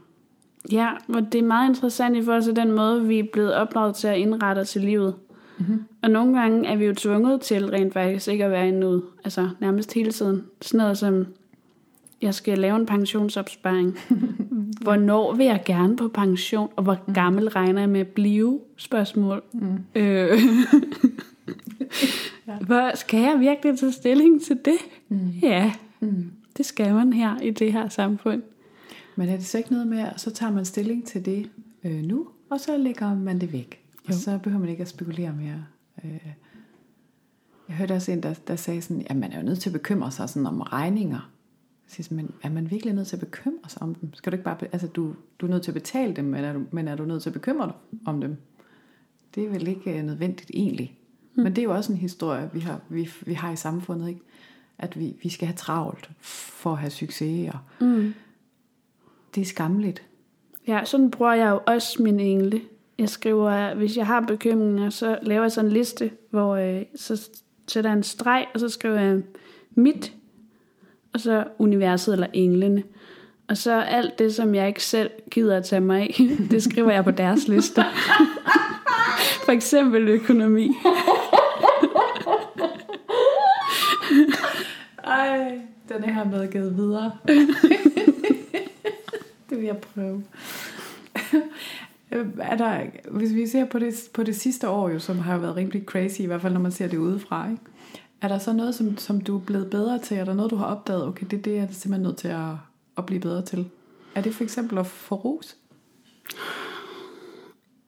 [0.71, 3.95] Ja, og det er meget interessant i forhold til den måde, vi er blevet opdraget
[3.95, 5.15] til at indrette os i livet.
[5.57, 5.83] Mm-hmm.
[6.01, 9.03] Og nogle gange er vi jo tvunget til rent faktisk ikke at være i nuet.
[9.23, 10.43] Altså nærmest hele tiden.
[10.61, 11.25] Sådan noget som,
[12.21, 13.97] jeg skal lave en pensionsopsparing.
[14.83, 16.69] Hvornår vil jeg gerne på pension?
[16.75, 17.13] Og hvor mm.
[17.13, 18.59] gammel regner jeg med at blive?
[18.77, 19.43] Spørgsmål.
[19.53, 19.77] Mm.
[19.95, 20.39] Øh.
[22.67, 24.77] Hvor, skal jeg virkelig tage stilling til det?
[25.09, 25.29] Mm.
[25.41, 26.31] Ja, mm.
[26.57, 28.41] det skal man her i det her samfund.
[29.15, 31.49] Men er det så ikke noget med, at så tager man stilling til det
[31.83, 33.79] øh, nu, og så lægger man det væk?
[33.93, 34.07] Jo.
[34.07, 35.65] Og så behøver man ikke at spekulere mere.
[36.03, 36.33] Øh,
[37.67, 39.73] jeg hørte også en, der, der sagde sådan, at man er jo nødt til at
[39.73, 41.31] bekymre sig sådan om regninger.
[41.97, 44.13] Jeg siger, men er man virkelig nødt til at bekymre sig om dem?
[44.13, 46.53] Skal du ikke bare, altså du, du er nødt til at betale dem, men er,
[46.53, 48.37] du, men er du nødt til at bekymre dig om dem?
[49.35, 50.97] Det er vel ikke øh, nødvendigt egentlig.
[51.35, 51.43] Mm.
[51.43, 54.21] Men det er jo også en historie, vi har, vi, vi har i samfundet, ikke?
[54.77, 57.51] At vi, vi skal have travlt for at have succes.
[57.53, 58.13] Og mm.
[59.35, 60.03] Det er skamligt.
[60.67, 62.61] Ja, sådan bruger jeg jo også min engle
[62.97, 67.29] jeg skriver, hvis jeg har bekymringer, så laver jeg sådan en liste, hvor øh, så
[67.67, 69.21] sætter jeg en streg, og så skriver jeg
[69.75, 70.13] mit,
[71.13, 72.83] og så universet eller englene.
[73.47, 76.15] Og så alt det, som jeg ikke selv gider at tage mig af,
[76.51, 77.81] det skriver jeg på deres liste.
[79.45, 80.71] For eksempel økonomi.
[85.03, 87.11] Ej, den er her med givet videre.
[89.63, 90.23] vil jeg prøve.
[92.11, 95.37] Øh, er der, hvis vi ser på det, på det sidste år, jo, som har
[95.37, 97.61] været rimelig crazy, i hvert fald når man ser det udefra, ikke?
[98.21, 100.17] er der så noget, som, som du er blevet bedre til?
[100.17, 102.49] Er der noget, du har opdaget, okay, det, det er det simpelthen nødt til at,
[102.97, 103.69] at blive bedre til?
[104.15, 105.55] Er det for eksempel at få ros?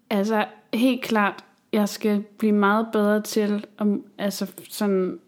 [0.10, 5.20] Altså, helt klart, jeg skal blive meget bedre til om, altså sådan,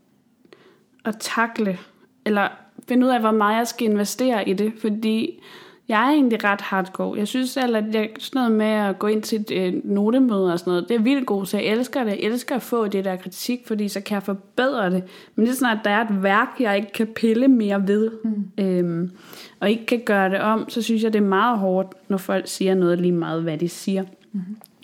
[1.05, 1.79] at takle,
[2.25, 2.49] eller
[2.87, 5.39] finde ud af, hvor meget jeg skal investere i det, fordi
[5.87, 7.19] jeg er egentlig ret hardcore.
[7.19, 10.53] Jeg synes selv, at jeg, sådan noget med at gå ind til et øh, notemøde
[10.53, 12.11] og sådan noget, det er vildt godt, så jeg elsker det.
[12.11, 15.03] Jeg elsker at få det der kritik, fordi så kan jeg forbedre det.
[15.35, 18.11] Men det er sådan, at der er et værk, jeg ikke kan pille mere ved,
[18.23, 18.63] mm.
[18.63, 19.11] øhm,
[19.59, 22.47] og ikke kan gøre det om, så synes jeg, det er meget hårdt, når folk
[22.47, 24.03] siger noget lige meget, hvad de siger.
[24.31, 24.41] Mm.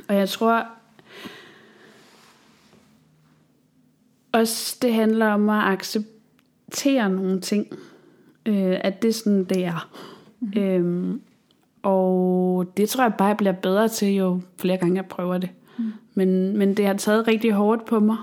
[0.08, 0.66] Og jeg tror
[4.32, 7.68] også, det handler om at acceptere nogle ting.
[8.46, 9.90] Øh, at det er sådan, det er.
[10.44, 10.62] Mm-hmm.
[10.62, 11.22] Øhm,
[11.84, 15.50] og det tror jeg bare, jeg bliver bedre til, jo flere gange jeg prøver det.
[15.78, 15.94] Mm.
[16.14, 18.18] Men, men det har taget rigtig hårdt på mig.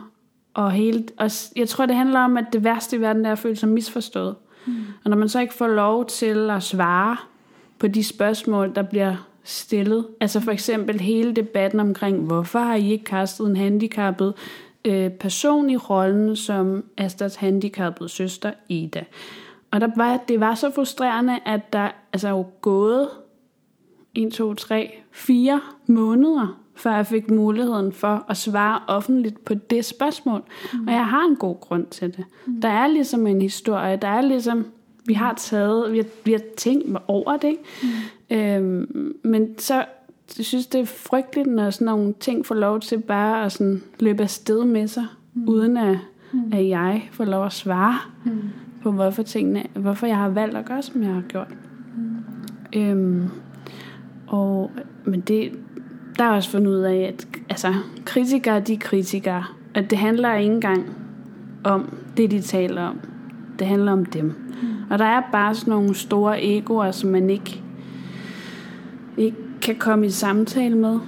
[0.54, 3.38] Og, hele, og jeg tror, det handler om, at det værste i verden er at
[3.38, 4.34] føle sig misforstået.
[4.66, 4.72] Mm.
[5.04, 7.16] Og når man så ikke får lov til at svare
[7.78, 10.06] på de spørgsmål, der bliver stillet.
[10.20, 14.34] Altså for eksempel hele debatten omkring, hvorfor har I ikke kastet en handicappet
[14.84, 19.04] øh, person i rollen som Astads handicappede søster Ida?
[19.70, 23.08] Og der var, det var så frustrerende, at der altså er jo gået
[24.14, 29.84] 1, 2, 3, 4 måneder, før jeg fik muligheden for at svare offentligt på det
[29.84, 30.42] spørgsmål.
[30.72, 30.86] Mm.
[30.86, 32.24] Og jeg har en god grund til det.
[32.46, 32.60] Mm.
[32.60, 34.66] Der er ligesom en historie, der er ligesom,
[35.04, 37.56] vi har taget, vi har, vi har tænkt over det.
[37.82, 38.36] Mm.
[38.36, 39.74] Øhm, men så,
[40.38, 43.82] jeg synes, det er frygteligt, når sådan nogle ting får lov til bare at sådan
[44.00, 45.48] løbe afsted med sig, mm.
[45.48, 45.98] uden at,
[46.32, 46.52] mm.
[46.52, 47.98] at jeg får lov at svare.
[48.24, 48.50] Mm
[48.82, 51.48] på, hvorfor, tingene, hvorfor jeg har valgt at gøre, som jeg har gjort.
[51.96, 52.80] Mm.
[52.80, 53.28] Øhm,
[54.26, 54.70] og,
[55.04, 55.52] men det,
[56.18, 59.44] der er også fundet ud af, at altså, kritikere, de er kritikere.
[59.74, 60.86] At det handler ikke engang
[61.64, 63.00] om det, de taler om.
[63.58, 64.24] Det handler om dem.
[64.24, 64.32] Mm.
[64.90, 67.62] Og der er bare sådan nogle store egoer, som man ikke,
[69.16, 70.98] ikke kan komme i samtale med.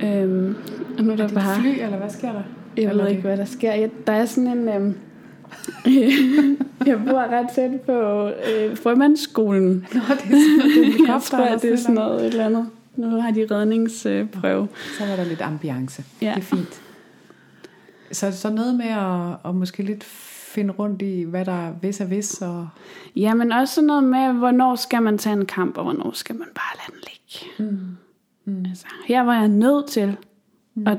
[0.00, 0.06] Mm.
[0.06, 0.56] Øhm,
[0.98, 1.60] og nu er, er det bare...
[1.60, 2.42] fly, eller hvad sker der?
[2.76, 3.88] Jeg eller ved ikke, hvad der sker.
[4.06, 4.68] Der er sådan en...
[4.68, 4.94] Øhm,
[6.86, 9.86] jeg bor ret tæt på øh, frømandsskolen.
[9.94, 12.68] Nå, det er sådan noget, jeg tror, det er sådan noget et eller andet.
[12.96, 14.68] Nu har de redningsprøve.
[14.98, 16.04] Så var der lidt ambiance.
[16.22, 16.32] Ja.
[16.34, 16.82] Det er fint.
[18.12, 20.04] Så, så noget med at, at måske lidt
[20.52, 22.42] finde rundt i, hvad der er vis og vis.
[22.42, 22.68] Og...
[23.16, 26.36] Ja, men også sådan noget med, hvornår skal man tage en kamp, og hvornår skal
[26.36, 27.72] man bare lade den ligge.
[27.72, 27.96] Mm.
[28.44, 28.64] Mm.
[28.68, 30.16] Altså, her var jeg nødt til
[30.74, 30.86] mm.
[30.86, 30.98] at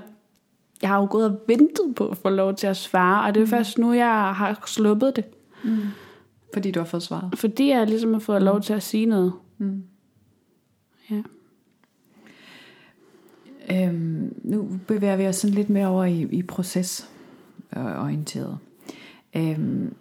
[0.84, 3.41] jeg har jo gået og ventet på at få lov til at svare, og det
[3.41, 3.50] er mm.
[3.50, 5.26] først nu, jeg har sluppet det.
[5.63, 5.78] Mm.
[6.54, 7.39] Fordi du har fået svaret?
[7.39, 9.34] Fordi jeg ligesom har fået lov til at sige noget.
[9.58, 9.84] Mm.
[11.12, 11.22] Ja.
[13.72, 18.58] Øhm, nu bevæger vi os sådan lidt mere over i, i procesorienteret.
[19.36, 19.96] Øhm,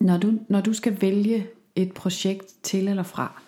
[0.00, 3.42] når, du, når du skal vælge et projekt til eller fra,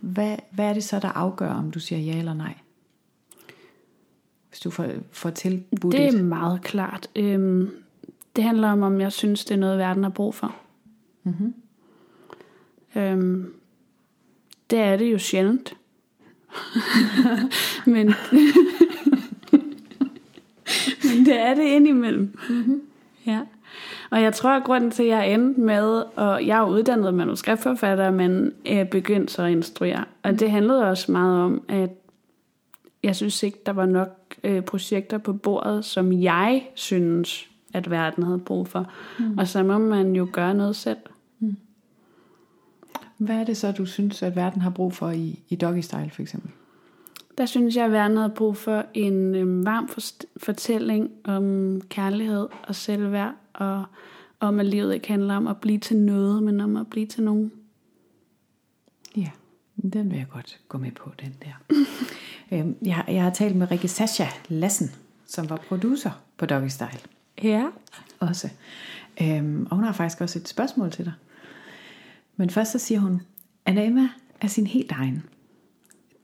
[0.00, 2.54] hvad, hvad er det så, der afgør, om du siger ja eller nej?
[4.54, 6.24] Hvis du får, får tilbudt Det er et.
[6.24, 7.08] meget klart.
[7.16, 7.70] Øhm,
[8.36, 10.54] det handler om, om jeg synes, det er noget, verden har brug for.
[11.22, 11.54] Mm-hmm.
[12.96, 13.54] Øhm,
[14.70, 15.76] det er det jo sjældent.
[17.86, 18.06] men,
[21.04, 22.38] men det er det indimellem.
[22.48, 22.82] Mm-hmm.
[23.26, 23.40] Ja.
[24.10, 28.10] Og jeg tror, at grunden til, at jeg endte med, og jeg er uddannet manuskriptforfatter,
[28.10, 30.04] men jeg begyndte så at instruere.
[30.22, 31.90] Og det handlede også meget om, at
[33.02, 34.08] jeg synes ikke, der var nok
[34.44, 38.92] øh, projekter på bordet, som jeg synes, at verden havde brug for.
[39.18, 39.38] Mm.
[39.38, 40.98] Og så må man jo gøre noget selv.
[43.18, 46.10] Hvad er det så, du synes, at verden har brug for i, i Doggy Style
[46.10, 46.50] for eksempel?
[47.38, 49.88] Der synes jeg, at verden havde brug for en øh, varm
[50.36, 53.84] fortælling om kærlighed og selvværd, og
[54.40, 57.22] om at livet ikke handler om at blive til noget, men om at blive til
[57.22, 57.52] nogen.
[59.16, 59.30] Ja,
[59.82, 61.52] den vil jeg godt gå med på, den der.
[62.52, 64.90] øhm, jeg, jeg har talt med Rikke Sascha Lassen,
[65.26, 67.00] som var producer på Doggy Style.
[67.42, 67.66] Ja.
[68.20, 68.48] Også.
[69.22, 71.12] Øhm, og hun har faktisk også et spørgsmål til dig.
[72.36, 73.22] Men først så siger hun,
[73.66, 74.08] Anna Emma
[74.40, 75.22] er sin helt egen.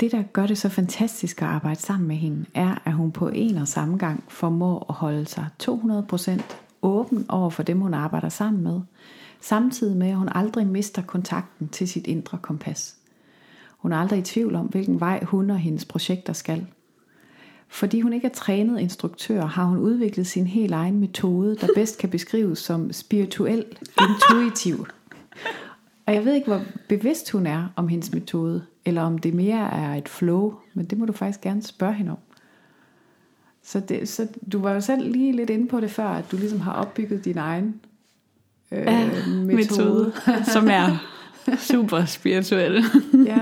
[0.00, 3.28] Det, der gør det så fantastisk at arbejde sammen med hende, er, at hun på
[3.28, 6.42] en og samme gang formår at holde sig 200%
[6.83, 8.80] åben over for dem, hun arbejder sammen med,
[9.40, 12.96] samtidig med, at hun aldrig mister kontakten til sit indre kompas.
[13.80, 16.66] Hun er aldrig i tvivl om, hvilken vej hun og hendes projekter skal.
[17.68, 21.98] Fordi hun ikke er trænet instruktør, har hun udviklet sin helt egen metode, der bedst
[21.98, 23.64] kan beskrives som spirituel
[24.00, 24.86] intuitiv.
[26.06, 29.70] Og jeg ved ikke, hvor bevidst hun er om hendes metode, eller om det mere
[29.72, 32.18] er et flow, men det må du faktisk gerne spørge hende om.
[33.62, 36.36] Så, det, så du var jo selv lige lidt inde på det før, at du
[36.36, 37.80] ligesom har opbygget din egen
[38.72, 39.44] øh, Ja, metode.
[39.46, 40.12] metode,
[40.52, 40.86] som er
[41.70, 42.85] super spirituel.
[43.26, 43.38] ja.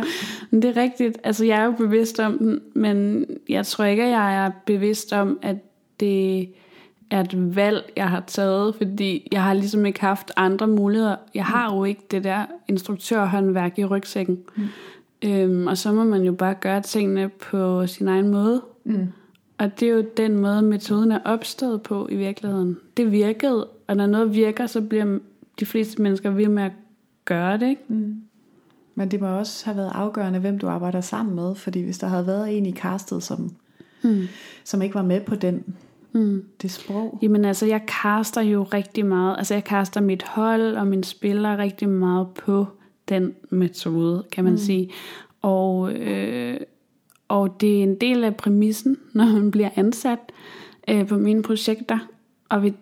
[0.50, 1.18] Men det er rigtigt.
[1.24, 5.12] Altså, jeg er jo bevidst om den, men jeg tror ikke, at jeg er bevidst
[5.12, 5.56] om, at
[6.00, 6.48] det
[7.10, 11.16] er et valg, jeg har taget, fordi jeg har ligesom ikke haft andre muligheder.
[11.34, 14.38] Jeg har jo ikke det der instruktørhåndværk i rygsækken.
[14.56, 14.64] Mm.
[15.24, 18.62] Øhm, og så må man jo bare gøre tingene på sin egen måde.
[18.84, 19.08] Mm.
[19.58, 22.78] Og det er jo den måde, metoden er opstået på i virkeligheden.
[22.96, 25.18] Det virkede, og når noget virker, så bliver
[25.60, 26.72] de fleste mennesker ved med at
[27.28, 27.68] gøre det.
[27.68, 27.82] Ikke?
[27.88, 28.16] Mm.
[28.94, 32.06] Men det må også have været afgørende, hvem du arbejder sammen med, fordi hvis der
[32.06, 33.50] havde været en i castet, som,
[34.02, 34.22] Mm.
[34.64, 35.64] som ikke var med på den,
[36.12, 36.44] Mm.
[36.62, 37.18] det sprog.
[37.22, 39.38] Jamen altså, jeg kaster jo rigtig meget.
[39.38, 42.66] Altså, jeg kaster mit hold og mine spillere rigtig meget på
[43.08, 44.58] den metode, kan man mm.
[44.58, 44.90] sige.
[45.42, 46.60] Og, øh,
[47.28, 50.18] og det er en del af præmissen, når man bliver ansat
[50.88, 51.98] øh, på mine projekter.
[52.48, 52.74] Og vi,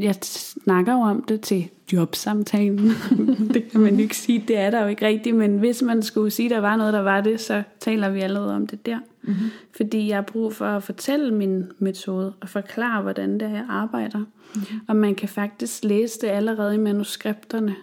[0.00, 2.90] jeg snakker jo om det til jobsamtalen.
[3.54, 5.36] det kan man ikke sige, det er der jo ikke rigtigt.
[5.36, 8.54] Men hvis man skulle sige, der var noget, der var det, så taler vi allerede
[8.54, 8.98] om det der.
[9.22, 9.50] Mm-hmm.
[9.76, 13.66] Fordi jeg har brug for at fortælle min metode og forklare, hvordan det er, jeg
[13.68, 14.18] arbejder.
[14.18, 14.80] Mm-hmm.
[14.88, 17.74] Og man kan faktisk læse det allerede i manuskripterne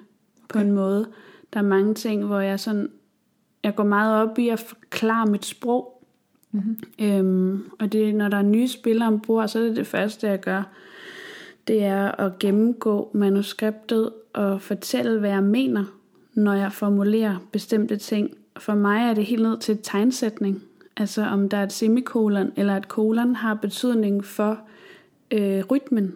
[0.50, 1.08] på en måde.
[1.54, 2.90] Der er mange ting, hvor jeg sådan,
[3.64, 6.04] jeg går meget op i at forklare mit sprog.
[6.52, 6.78] Mm-hmm.
[7.00, 10.40] Øhm, og det, når der er nye spillere ombord, så er det det første, jeg
[10.40, 10.64] gør.
[11.68, 15.84] Det er at gennemgå manuskriptet og fortælle, hvad jeg mener,
[16.34, 18.30] når jeg formulerer bestemte ting.
[18.58, 20.64] For mig er det helt ned til tegnsætning.
[20.98, 24.60] Altså om der er et semikolon eller et kolon har betydning for
[25.32, 26.14] øh, rytmen.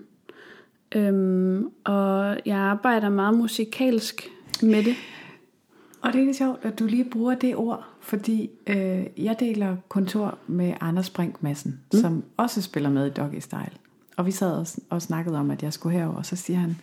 [0.96, 4.30] Øhm, og jeg arbejder meget musikalsk
[4.62, 4.96] med det.
[6.02, 9.76] Og det er lidt sjovt, at du lige bruger det ord, fordi øh, jeg deler
[9.88, 12.00] kontor med Anders Brink Madsen, mm.
[12.00, 13.72] som også spiller med i Doggy Style.
[14.18, 16.78] Og vi sad og, og snakkede om, at jeg skulle herover, og så siger han,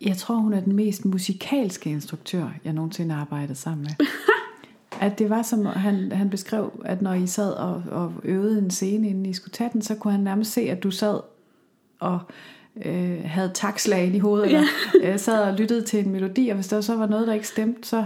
[0.00, 4.06] jeg tror, hun er den mest musikalske instruktør, jeg nogensinde har arbejdet sammen med.
[5.06, 8.70] at det var som, han, han beskrev, at når I sad og, og øvede en
[8.70, 11.20] scene, inden I skulle tage den, så kunne han nærmest se, at du sad
[12.00, 12.20] og
[12.84, 14.62] øh, havde takslag i hovedet, eller
[15.02, 17.48] øh, sad og lyttede til en melodi, og hvis der så var noget, der ikke
[17.48, 18.04] stemte, så,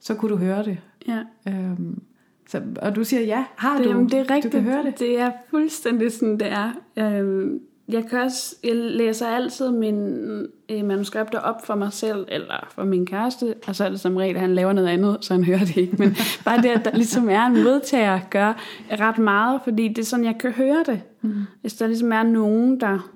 [0.00, 0.78] så kunne du høre det.
[1.08, 1.22] Ja.
[1.48, 2.02] Øhm,
[2.48, 3.90] så, og du siger, ja, har det, du?
[3.90, 4.52] jamen, det er rigtigt.
[4.52, 4.98] Du kan høre det.
[4.98, 6.72] Det er fuldstændig sådan, det er.
[6.96, 12.68] Øhm, jeg, kan også, jeg læser altid mine øh, manuskripter op for mig selv, eller
[12.74, 15.34] for min kæreste, og så er det som regel, at han laver noget andet, så
[15.34, 15.96] han hører det ikke.
[15.98, 18.52] Men bare det, at der ligesom er en modtager, gør
[18.90, 21.02] ret meget, fordi det er sådan, jeg kan høre det.
[21.22, 21.34] Mm.
[21.60, 23.10] Hvis der ligesom er nogen, der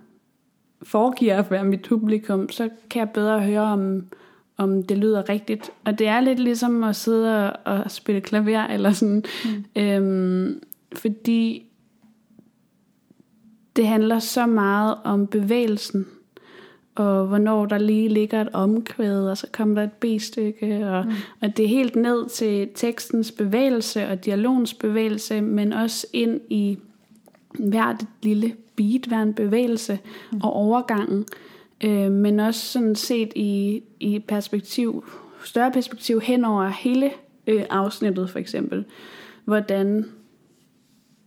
[0.82, 4.06] foregiver at være mit publikum, så kan jeg bedre høre, om,
[4.56, 5.70] om det lyder rigtigt.
[5.84, 9.82] Og det er lidt ligesom at sidde og, og spille klaver, eller sådan, mm.
[9.82, 10.60] øhm,
[10.92, 11.65] fordi
[13.76, 16.06] det handler så meget om bevægelsen,
[16.94, 21.12] og hvornår der lige ligger et omkvæd, og så kommer der et B-stykke, og, mm.
[21.40, 26.78] og det er helt ned til tekstens bevægelse og dialogens bevægelse, men også ind i
[27.58, 29.98] hvert lille beat, hver en bevægelse
[30.32, 30.40] mm.
[30.42, 31.24] og overgangen,
[31.84, 35.04] øh, men også sådan set i, i perspektiv,
[35.44, 37.10] større perspektiv hen over hele
[37.46, 38.84] øh, afsnittet for eksempel,
[39.44, 40.04] hvordan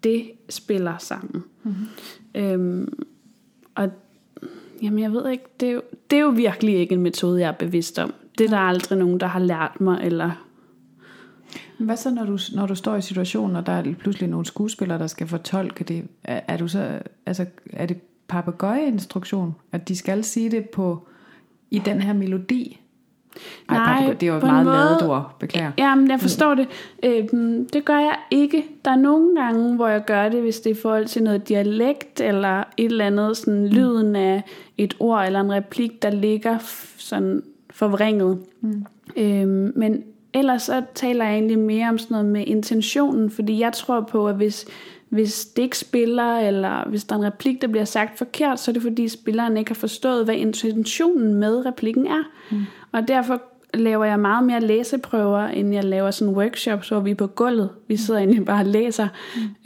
[0.03, 1.43] det spiller sammen.
[1.63, 1.87] Mm-hmm.
[2.39, 3.03] Øhm,
[3.75, 3.89] og
[4.81, 7.47] jamen jeg ved ikke, det er, jo, det er jo virkelig ikke en metode, jeg
[7.47, 8.13] er bevidst om.
[8.37, 10.45] Det er der aldrig nogen, der har lært mig, eller...
[11.77, 14.99] Hvad så, når du, når du står i situationen, og der er pludselig nogle skuespillere,
[14.99, 16.07] der skal fortolke det?
[16.23, 21.07] Er, er, du så, altså, er det papegøjeinstruktion, at de skal sige det på
[21.71, 22.81] i den her melodi?
[23.69, 25.71] Ej, Nej, det er jo et meget måde, lavet ord, beklager.
[25.77, 26.67] Jamen, jeg forstår det.
[27.03, 28.65] Øhm, det gør jeg ikke.
[28.85, 31.49] Der er nogle gange, hvor jeg gør det, hvis det er i forhold til noget
[31.49, 33.65] dialekt, eller et eller andet, sådan mm.
[33.65, 34.43] lyden af
[34.77, 36.57] et ord, eller en replik, der ligger
[36.97, 38.39] sådan forvrænget.
[38.61, 38.85] Mm.
[39.17, 43.73] Øhm, men ellers så taler jeg egentlig mere om sådan noget med intentionen, fordi jeg
[43.73, 44.65] tror på, at hvis,
[45.09, 48.71] hvis det ikke spiller, eller hvis der er en replik, der bliver sagt forkert, så
[48.71, 52.23] er det fordi spilleren ikke har forstået, hvad intentionen med replikken er.
[52.51, 52.65] Mm.
[52.91, 53.41] Og derfor
[53.73, 57.69] laver jeg meget mere læseprøver, end jeg laver sådan workshops, hvor vi er på gulvet.
[57.87, 59.07] Vi sidder egentlig bare og læser.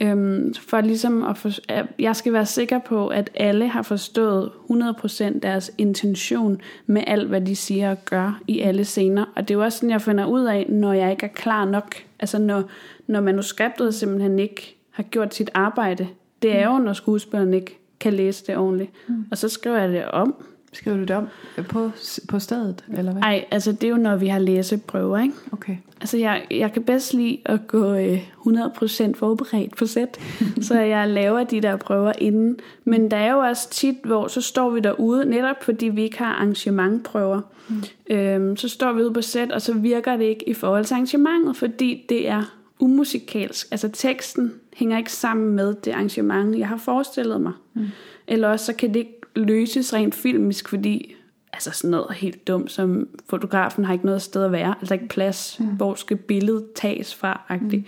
[0.00, 0.06] Mm.
[0.06, 1.50] Øhm, for ligesom at, for,
[1.98, 7.40] jeg skal være sikker på, at alle har forstået 100% deres intention med alt, hvad
[7.40, 9.24] de siger og gør i alle scener.
[9.36, 11.64] Og det er jo også sådan, jeg finder ud af, når jeg ikke er klar
[11.64, 11.94] nok.
[12.18, 12.62] Altså når,
[13.06, 16.08] når manuskriptet simpelthen ikke har gjort sit arbejde.
[16.42, 18.90] Det er jo, når skuespilleren ikke kan læse det ordentligt.
[19.08, 19.24] Mm.
[19.30, 20.34] Og så skriver jeg det om
[20.74, 21.26] Skriver du det om
[21.68, 21.90] på,
[22.28, 23.20] på stedet, eller hvad?
[23.20, 25.34] Nej, altså det er jo, når vi har læseprøver, ikke?
[25.52, 25.76] Okay.
[26.00, 30.20] Altså jeg, jeg kan bedst lide at gå øh, 100% forberedt på sæt,
[30.68, 32.56] så jeg laver de der prøver inden.
[32.84, 36.18] Men der er jo også tit, hvor så står vi derude, netop fordi vi ikke
[36.18, 37.40] har arrangementprøver.
[37.68, 37.82] Mm.
[38.10, 40.94] Øhm, så står vi ude på sæt, og så virker det ikke i forhold til
[40.94, 42.42] arrangementet, fordi det er
[42.78, 43.66] umusikalsk.
[43.70, 47.52] Altså teksten hænger ikke sammen med det arrangement, jeg har forestillet mig.
[47.74, 47.86] Mm.
[48.26, 51.14] Eller også så kan det ikke løses rent filmisk, fordi
[51.52, 55.08] altså sådan noget helt dumt, som fotografen har ikke noget sted at være, altså ikke
[55.08, 55.66] plads, mm.
[55.66, 57.86] hvor skal billedet tages fra, agtigt.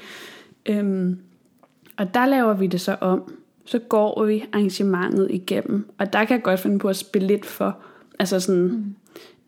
[0.69, 0.75] Mm.
[0.75, 1.19] Øhm,
[1.97, 3.33] og der laver vi det så om.
[3.65, 7.47] Så går vi arrangementet igennem, og der kan jeg godt finde på at spille lidt
[7.47, 7.79] for,
[8.19, 8.95] altså sådan, mm.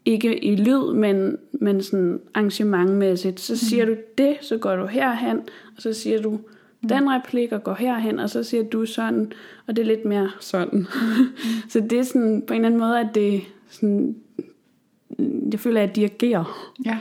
[0.05, 3.40] ikke i lyd, men, men sådan arrangementmæssigt.
[3.40, 3.94] Så siger mm.
[3.94, 5.38] du det, så går du herhen,
[5.77, 6.38] og så siger du,
[6.83, 6.88] Mm.
[6.88, 9.33] den replik og går herhen, og så siger du sådan,
[9.67, 10.79] og det er lidt mere sådan.
[10.79, 10.87] Mm.
[11.73, 14.17] så det er sådan på en eller anden måde, at det sådan,
[15.53, 16.73] jeg føler, at jeg dirigerer.
[16.85, 16.99] Ja.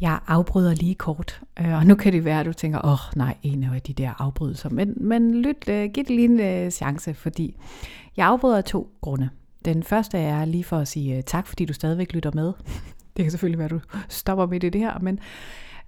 [0.00, 2.98] Jeg afbryder lige kort, øh, og nu kan det være, at du tænker, åh oh,
[3.16, 4.68] nej, en af de der afbrydelser.
[4.68, 7.56] Men, men lyt, uh, giv det lige en uh, chance, fordi
[8.16, 9.28] jeg afbryder af to grunde.
[9.64, 12.52] Den første er lige for at sige tak, fordi du stadigvæk lytter med.
[13.16, 15.18] det kan selvfølgelig være, at du stopper med det her, men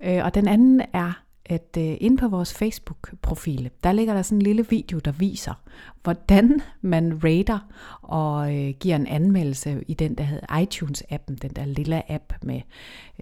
[0.05, 4.39] Øh, og den anden er, at øh, inde på vores Facebook-profil, der ligger der sådan
[4.39, 5.55] en lille video, der viser,
[6.03, 7.59] hvordan man rater
[8.03, 12.61] og øh, giver en anmeldelse i den, der hedder iTunes-appen, den der lille app med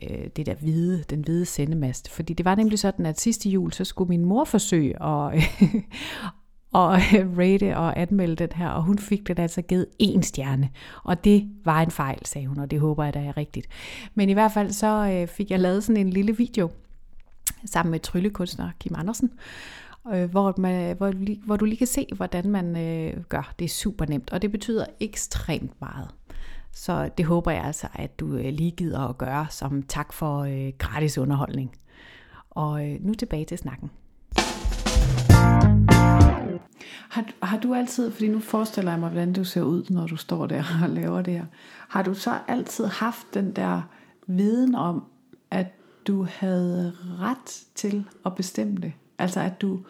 [0.03, 2.11] øh, det der hvide, den hvide sendemast.
[2.11, 5.43] Fordi det var nemlig sådan, at sidste jul, så skulle min mor forsøge at,
[6.73, 6.99] og
[7.41, 10.71] rate og anmelde den her, og hun fik den altså givet en stjerne.
[11.05, 13.67] Og det var en fejl, sagde hun, og det håber jeg, da er rigtigt.
[14.15, 16.71] Men i hvert fald så øh, fik jeg lavet sådan en lille video
[17.65, 19.31] sammen med tryllekunstner Kim Andersen,
[20.15, 21.13] øh, hvor, man, hvor,
[21.47, 23.53] hvor du lige kan se, hvordan man øh, gør.
[23.59, 26.09] Det er super nemt, og det betyder ekstremt meget.
[26.73, 30.39] Så det håber jeg altså, at du øh, lige gider at gøre som tak for
[30.39, 31.77] øh, gratis underholdning.
[32.51, 33.91] Og nu tilbage til snakken.
[37.11, 40.17] Har, har du altid, fordi nu forestiller jeg mig, hvordan du ser ud, når du
[40.17, 41.47] står der og laver det her.
[41.89, 43.83] Har du så altid haft den der
[44.27, 45.05] viden om,
[45.51, 45.67] at
[46.07, 48.93] du havde ret til at bestemme det?
[49.19, 49.81] Altså at du,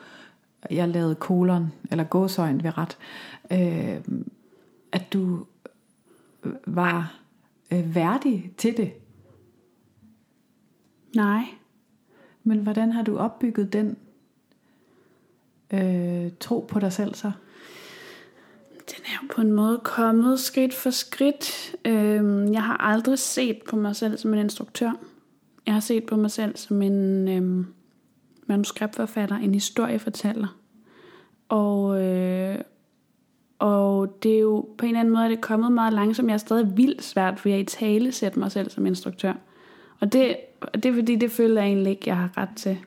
[0.70, 2.99] jeg lavede kolon, eller gåsøjen ved ret,
[3.53, 4.20] øh,
[4.92, 5.47] at du
[6.66, 7.14] var
[7.72, 8.92] øh, værdig til det?
[11.16, 11.45] Nej.
[12.45, 13.97] Men hvordan har du opbygget den
[15.73, 17.33] øh, tro på dig selv så?
[18.91, 21.77] Den er jo på en måde kommet skridt for skridt.
[21.85, 24.91] Øh, jeg har aldrig set på mig selv som en instruktør.
[25.66, 27.64] Jeg har set på mig selv som en øh,
[28.47, 30.57] manuskriptforfatter, en historiefortæller.
[31.49, 32.59] Og, øh,
[33.59, 36.29] og det er jo på en eller anden måde det er kommet meget langsomt.
[36.29, 39.33] Jeg er stadig vildt svært ved at i tale sætte mig selv som instruktør.
[40.01, 40.37] Og det,
[40.75, 42.79] det er fordi, det føler jeg egentlig ikke, jeg har ret til.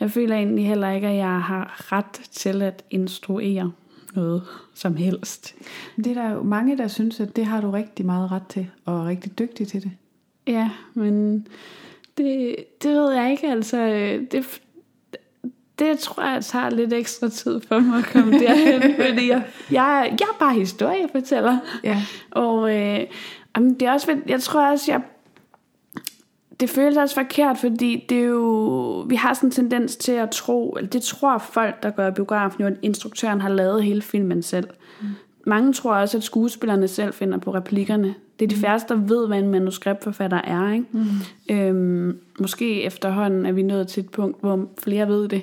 [0.00, 3.72] Jeg føler egentlig heller ikke, at jeg har ret til at instruere
[4.14, 4.42] noget
[4.74, 5.54] som helst.
[5.96, 8.70] Det er der jo mange, der synes, at det har du rigtig meget ret til,
[8.84, 9.90] og er rigtig dygtig til det.
[10.46, 11.46] Ja, men
[12.18, 13.46] det, det ved jeg ikke.
[13.46, 13.78] Altså,
[14.30, 14.60] det,
[15.78, 20.16] det tror jeg tager lidt ekstra tid for mig at komme derhen, fordi jeg, jeg,
[20.20, 21.58] jeg er bare historiefortæller.
[21.84, 22.02] Ja.
[22.30, 23.00] Og øh,
[23.56, 25.00] det er også, jeg tror også, jeg
[26.60, 30.30] det føles også forkert, fordi det er jo, vi har sådan en tendens til at
[30.30, 34.42] tro, eller det tror folk, der gør biografen, jo, at instruktøren har lavet hele filmen
[34.42, 34.68] selv.
[35.00, 35.06] Mm.
[35.46, 38.14] Mange tror også, at skuespillerne selv finder på replikkerne.
[38.38, 38.60] Det er de mm.
[38.60, 40.72] færreste, der ved, hvad en manuskriptforfatter er.
[40.72, 40.86] Ikke?
[40.92, 41.56] Mm.
[41.56, 45.42] Øhm, måske efterhånden er vi nået til et punkt, hvor flere ved det.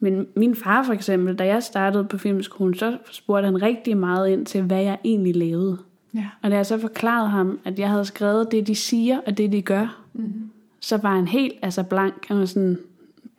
[0.00, 4.28] Men min far for eksempel, da jeg startede på filmskolen, så spurgte han rigtig meget
[4.28, 5.78] ind til, hvad jeg egentlig lavede.
[6.14, 6.26] Ja.
[6.42, 9.52] Og da jeg så forklarede ham, at jeg havde skrevet det, de siger, og det,
[9.52, 10.50] de gør, mm-hmm.
[10.80, 12.28] så var han helt altså blank.
[12.28, 12.78] Han, var sådan,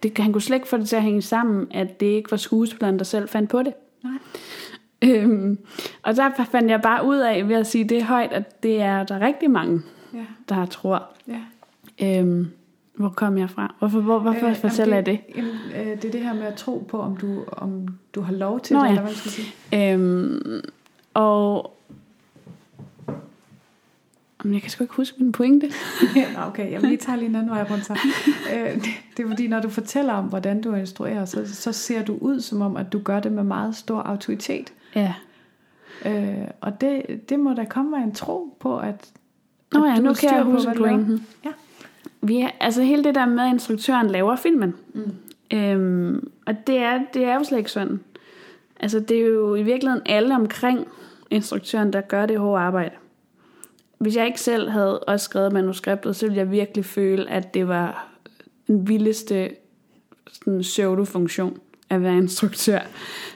[0.04, 2.38] det, han kunne slet ikke få det til at hænge sammen, at det ikke var
[2.38, 3.74] skuespilleren, der selv fandt på det.
[4.04, 4.14] Nej.
[5.04, 5.58] Øhm,
[6.04, 9.04] og der fandt jeg bare ud af, ved at sige det højt, at det er
[9.04, 9.82] der er rigtig mange,
[10.14, 10.26] ja.
[10.50, 11.04] der tror.
[11.28, 12.20] Ja.
[12.20, 12.48] Øhm,
[12.94, 13.76] hvor kom jeg fra?
[13.80, 15.36] Hvorfor, hvor, hvorfor øh, fortæller det, jeg det?
[15.38, 18.34] Jamen, øh, det er det her med at tro på, om du, om du har
[18.34, 18.92] lov til Nå, det, ja.
[18.92, 19.94] eller hvad skal sige.
[19.94, 20.62] Øhm,
[21.14, 21.78] og
[24.44, 25.72] men jeg kan sgu ikke huske min pointe.
[26.48, 27.94] okay, jeg vil tager lige en anden vej rundt så.
[28.54, 28.84] Øh,
[29.18, 32.40] det, er fordi, når du fortæller om, hvordan du instruerer, så, så ser du ud
[32.40, 34.74] som om, at du gør det med meget stor autoritet.
[34.96, 35.14] Ja.
[36.06, 39.12] Øh, og det, det må da komme af en tro på, at,
[39.74, 41.28] Nå ja, nu kan jeg huske pointen.
[41.46, 41.50] Ja.
[42.22, 44.74] Vi er, altså hele det der med, at instruktøren laver filmen.
[44.94, 45.12] Mm.
[45.58, 48.00] Øhm, og det er, det er jo slet ikke sådan.
[48.80, 50.88] Altså det er jo i virkeligheden alle omkring
[51.30, 52.96] instruktøren, der gør det hårde arbejde
[54.04, 57.68] hvis jeg ikke selv havde også skrevet manuskriptet, så ville jeg virkelig føle, at det
[57.68, 58.08] var
[58.68, 59.50] den vildeste
[60.32, 62.80] sådan pseudo-funktion at være instruktør.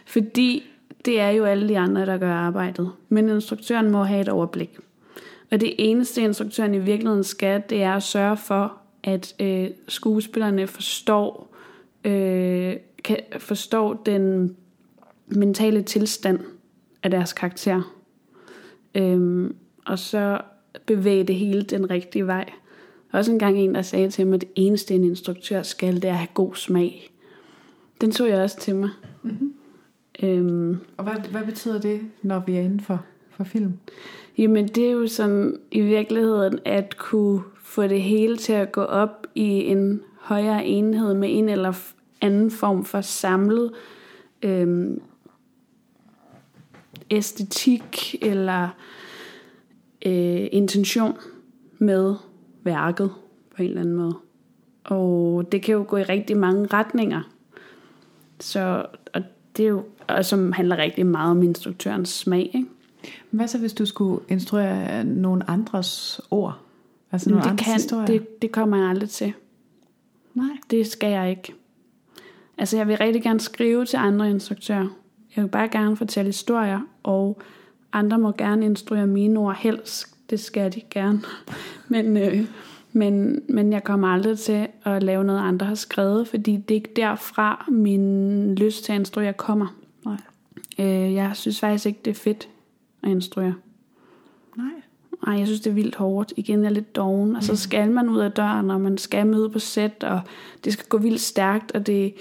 [0.06, 0.64] Fordi
[1.06, 2.92] det er jo alle de andre, der gør arbejdet.
[3.10, 4.78] Men instruktøren må have et overblik.
[5.52, 10.68] Og det eneste, instruktøren i virkeligheden skal, det er at sørge for, at øh, skuespillerne
[10.68, 11.56] forstår,
[12.04, 14.56] øh, kan, forstår den
[15.28, 16.40] mentale tilstand
[17.04, 17.82] af deres karakter.
[18.96, 19.56] Øhm,
[19.86, 20.42] og så
[20.86, 22.50] bevæge det hele den rigtige vej.
[23.12, 26.06] Også en gang en, der sagde til mig, at det eneste en instruktør skal, det
[26.06, 27.12] er at have god smag.
[28.02, 28.90] Den tog jeg også til mig.
[29.24, 29.54] Mm-hmm.
[30.24, 33.74] Øhm, og hvad, hvad betyder det, når vi er inden for, for film?
[34.38, 38.82] Jamen det er jo sådan i virkeligheden at kunne få det hele til at gå
[38.82, 41.74] op i en højere enhed med en eller
[42.22, 43.72] anden form for samlet
[44.42, 45.02] øhm,
[47.10, 48.70] æstetik eller
[50.08, 51.18] øh, intention
[51.78, 52.16] med
[52.64, 53.12] værket
[53.56, 54.16] på en eller anden måde.
[54.84, 57.22] Og det kan jo gå i rigtig mange retninger.
[58.40, 59.22] Så, og
[59.58, 62.52] det er jo, og som handler rigtig meget om instruktørens smag.
[62.54, 62.66] Ikke?
[63.32, 66.60] Hvad så hvis du skulle instruere nogle andres ord?
[67.12, 68.06] Altså nogle det, andres kan, historier?
[68.06, 69.34] Det, det kommer jeg aldrig til.
[70.34, 70.58] Nej.
[70.72, 71.54] Det skal jeg ikke.
[72.58, 74.88] Altså jeg vil rigtig gerne skrive til andre instruktører.
[75.36, 77.42] Jeg vil bare gerne fortælle historier, og
[77.94, 80.08] andre må gerne instruere mine ord helst.
[80.30, 81.22] Det skal de gerne.
[81.90, 82.46] Men, øh,
[82.92, 86.76] men, men jeg kommer aldrig til at lave noget, andre har skrevet, fordi det er
[86.76, 89.76] ikke derfra, min lyst til at instruere kommer.
[90.06, 90.18] Nej.
[90.80, 92.50] Øh, jeg synes faktisk ikke, det er fedt
[93.04, 93.54] at instruere.
[94.58, 94.72] Nej.
[95.26, 96.34] Nej, jeg synes, det er vildt hårdt.
[96.36, 97.36] Igen, jeg er lidt doven.
[97.36, 97.56] Og så mm.
[97.56, 100.22] skal man ud af døren, og man skal møde på sæt, og
[100.64, 102.14] det skal gå vildt stærkt, og det,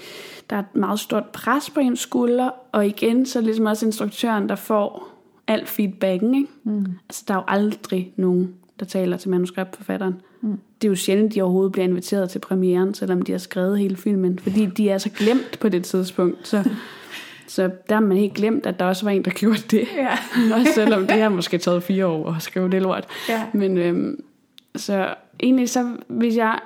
[0.49, 2.49] der er et meget stort pres på ens skulder.
[2.71, 5.16] Og igen, så er det ligesom også instruktøren, der får
[5.47, 6.35] al feedbacken.
[6.35, 6.49] Ikke?
[6.63, 6.85] Mm.
[7.09, 10.21] Altså, der er jo aldrig nogen, der taler til manuskriptforfatteren.
[10.41, 10.59] Mm.
[10.81, 13.97] Det er jo sjældent, de overhovedet bliver inviteret til premieren, selvom de har skrevet hele
[13.97, 16.47] filmen, fordi de er så glemt på det tidspunkt.
[16.47, 16.69] Så,
[17.47, 19.87] så der har man helt glemt, at der også var en, der gjorde det.
[19.95, 20.17] Ja.
[20.55, 23.07] også selvom det har måske taget fire år at skrive det lort.
[23.29, 23.45] Ja.
[23.53, 24.23] Men øhm,
[24.75, 26.59] så egentlig så, hvis jeg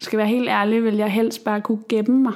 [0.00, 2.34] skal være helt ærlig, vil jeg helst bare kunne gemme mig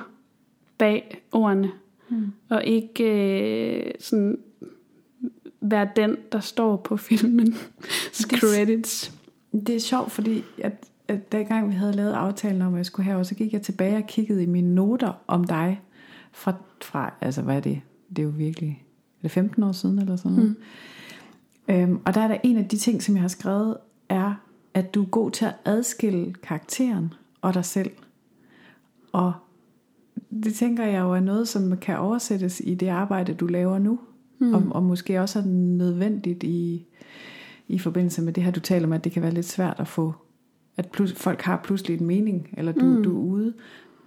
[0.78, 1.70] bag ordene.
[2.09, 2.32] Mm.
[2.48, 4.38] Og ikke øh, sådan
[5.62, 7.54] være den, der står på filmen
[8.40, 9.12] credits.
[9.52, 10.72] Det er sjovt, fordi at,
[11.08, 13.96] at gang vi havde lavet aftalen om, at jeg skulle have, så gik jeg tilbage
[13.96, 15.80] og kiggede i mine noter om dig.
[16.32, 17.80] Fra, fra altså hvad er det?
[18.08, 18.84] Det er jo virkelig,
[19.18, 20.56] er det 15 år siden eller sådan noget?
[21.68, 21.74] Mm.
[21.74, 23.76] Øhm, og der er der en af de ting, som jeg har skrevet,
[24.08, 24.34] er,
[24.74, 27.90] at du er god til at adskille karakteren og dig selv.
[29.12, 29.32] Og
[30.44, 33.98] det tænker jeg jo er noget, som kan oversættes i det arbejde, du laver nu.
[34.43, 34.55] Mm.
[34.55, 36.86] Og, og måske også er nødvendigt i,
[37.68, 39.88] i forbindelse med det her, du taler om, at det kan være lidt svært at
[39.88, 40.14] få,
[40.76, 43.03] at plus, folk har pludselig en mening, eller du, mm.
[43.03, 43.55] du er ude,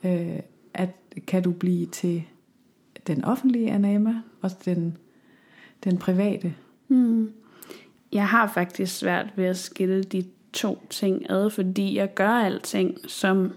[0.03, 0.39] øh,
[0.73, 0.89] at
[1.27, 2.23] kan du blive til
[3.07, 4.97] den offentlige anama, og den,
[5.83, 6.53] den private?
[6.87, 7.31] Mm.
[8.11, 10.23] Jeg har faktisk svært ved at skille de
[10.53, 13.51] to ting ad, fordi jeg gør alting som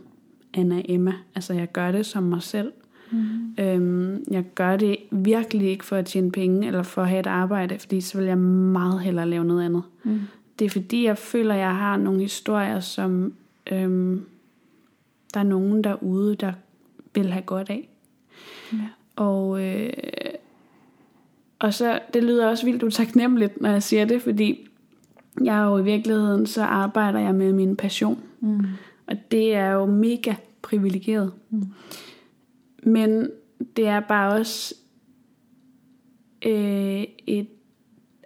[0.54, 1.12] Anna Emma.
[1.34, 2.72] Altså jeg gør det som mig selv.
[3.12, 3.54] Mm.
[3.58, 7.26] Øhm, jeg gør det virkelig ikke for at tjene penge eller for at have et
[7.26, 9.82] arbejde, fordi så vil jeg meget hellere lave noget andet.
[10.04, 10.20] Mm.
[10.58, 13.32] Det er fordi, jeg føler, at jeg har nogle historier, som
[13.72, 14.24] øhm,
[15.34, 16.52] der er nogen derude, der
[17.14, 17.88] vil have godt af.
[18.72, 18.78] Ja.
[19.16, 19.92] Og, øh,
[21.58, 24.68] og så, det lyder også vildt utaknemmeligt, når jeg siger det, fordi
[25.44, 28.18] jeg jo i virkeligheden, så arbejder jeg med min passion.
[28.40, 28.66] Mm.
[29.06, 31.32] Og det er jo mega privilegeret.
[31.50, 31.62] Mm.
[32.82, 33.30] Men
[33.76, 34.74] det er bare også
[36.46, 37.46] øh, et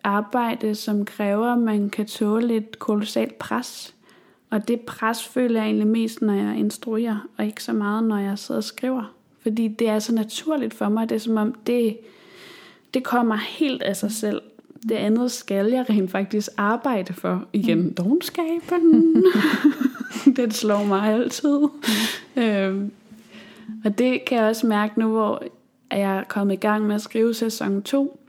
[0.05, 3.95] arbejde, som kræver, at man kan tåle et kolossalt pres.
[4.51, 8.19] Og det pres føler jeg egentlig mest, når jeg instruerer, og ikke så meget, når
[8.19, 9.15] jeg sidder og skriver.
[9.43, 11.09] Fordi det er så naturligt for mig.
[11.09, 11.99] Det er som om, det,
[12.95, 14.43] det kommer helt af sig selv.
[14.83, 17.45] Det andet skal jeg rent faktisk arbejde for.
[17.53, 17.95] Igen, mm.
[17.95, 19.25] dogenskaben.
[20.37, 21.59] det slår mig altid.
[22.37, 22.43] Mm.
[22.43, 22.93] øhm,
[23.85, 25.43] og det kan jeg også mærke nu, hvor
[25.91, 28.21] jeg er kommet i gang med at skrive sæson 2.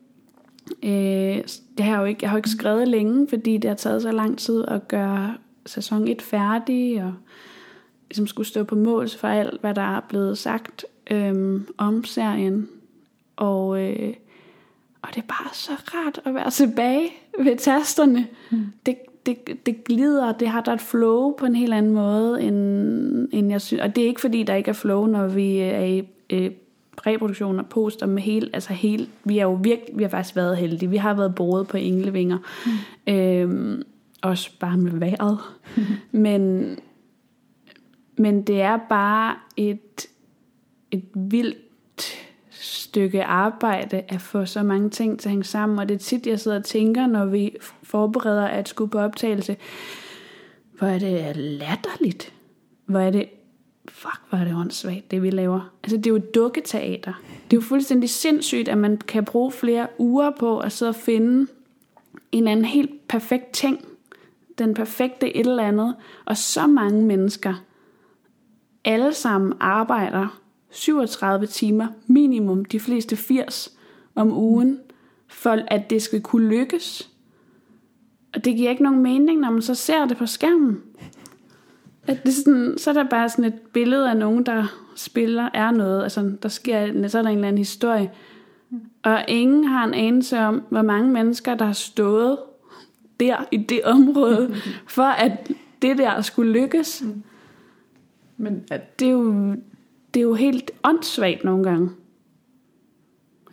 [0.83, 0.89] Øh,
[1.77, 4.01] det har jeg, jo ikke, jeg har jo ikke skrevet længe, fordi det har taget
[4.01, 7.13] så lang tid at gøre sæson 1 færdig, og
[8.09, 12.69] ligesom skulle stå på mål for alt, hvad der er blevet sagt øh, om serien.
[13.35, 14.13] Og, øh,
[15.01, 18.27] og det er bare så rart at være tilbage ved tasterne.
[18.51, 18.65] Mm.
[18.85, 23.28] Det, det, det glider, det har der et flow på en helt anden måde, end,
[23.32, 23.82] end jeg synes.
[23.82, 26.51] Og det er ikke fordi, der ikke er flow, når vi er i øh,
[26.95, 30.57] præproduktion og poster med helt, altså helt, vi er jo virkelig, vi har faktisk været
[30.57, 30.89] heldige.
[30.89, 32.38] Vi har været boet på englevinger.
[33.07, 33.13] Mm.
[33.13, 33.84] Øhm,
[34.21, 35.38] også bare med vejret.
[35.78, 35.84] Mm.
[36.21, 36.76] Men,
[38.17, 40.07] men det er bare et,
[40.91, 41.57] et vildt
[42.64, 46.28] stykke arbejde at få så mange ting til at hænge sammen, og det er tit,
[46.28, 49.57] jeg sidder og tænker, når vi forbereder at skulle på optagelse,
[50.78, 52.34] hvor er det latterligt.
[52.86, 53.30] Hvor er det,
[53.89, 55.74] fuck, hvor er det åndssvagt, det vi laver.
[55.84, 57.14] Altså, det er jo dukketeater.
[57.51, 60.95] Det er jo fuldstændig sindssygt, at man kan bruge flere uger på at sidde og
[60.95, 61.47] finde
[62.32, 63.86] en anden helt perfekt ting.
[64.57, 65.95] Den perfekte et eller andet.
[66.26, 67.53] Og så mange mennesker,
[68.86, 70.42] alle sammen arbejder
[70.74, 73.78] 37 timer minimum, de fleste 80
[74.15, 74.80] om ugen,
[75.28, 77.09] for at det skal kunne lykkes.
[78.34, 80.82] Og det giver ikke nogen mening, når man så ser det på skærmen.
[82.07, 84.65] At det sådan, så er der bare sådan et billede af nogen, der
[84.95, 86.03] spiller, er noget.
[86.03, 88.11] Altså, der sker, så er der en eller anden historie.
[89.03, 92.38] Og ingen har en anelse om, hvor mange mennesker, der har stået
[93.19, 94.55] der i det område,
[94.88, 95.51] for at
[95.82, 97.03] det der skulle lykkes.
[98.38, 99.55] Men at det er jo,
[100.14, 101.89] det er jo helt åndssvagt nogle gange.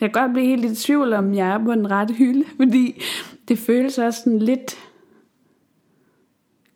[0.01, 3.03] Jeg kan godt blive helt i tvivl om, jeg er på den rette hylde, fordi
[3.49, 4.79] det føles også sådan lidt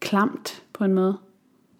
[0.01, 1.17] klamt på en måde.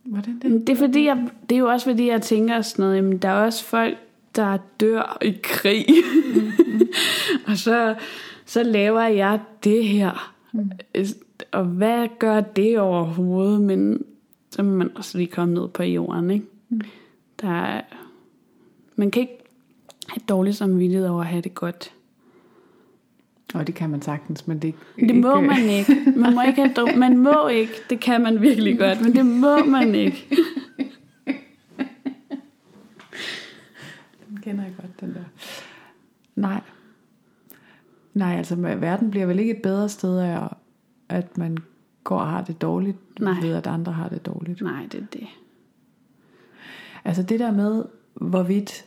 [0.05, 0.67] Hvordan det?
[0.67, 3.29] Det er, fordi jeg, det er jo også fordi, jeg tænker sådan noget, jamen, der
[3.29, 3.97] er også folk,
[4.37, 5.87] der dør i krig.
[6.35, 6.89] Mm-hmm.
[7.47, 7.95] og så,
[8.45, 10.35] så laver jeg det her.
[10.53, 10.71] Mm.
[11.53, 13.61] Og hvad gør det overhovedet?
[13.61, 14.05] Men
[14.51, 16.47] så må man også lige komme ned på jorden, ikke?
[16.69, 16.81] Mm.
[17.45, 17.83] Der er,
[18.97, 19.39] man kan ikke
[20.09, 21.93] have dårligt samvittighed over at have det godt.
[23.55, 25.49] Og det kan man sagtens, men det Det må ikke...
[25.49, 26.13] man ikke.
[26.17, 26.99] Man må ikke have.
[26.99, 27.73] Man må ikke.
[27.91, 30.27] Det kan man virkelig godt, men det må man ikke.
[34.29, 35.25] Den kender jeg godt, den der.
[36.37, 36.61] Nej.
[38.15, 40.49] Nej, altså verden bliver vel ikke et bedre sted af,
[41.09, 41.59] at man
[42.05, 43.41] går og har det dårligt, Nej.
[43.41, 44.61] ved at andre har det dårligt.
[44.61, 45.27] Nej, det er det.
[47.05, 47.85] Altså det der med,
[48.15, 48.85] hvorvidt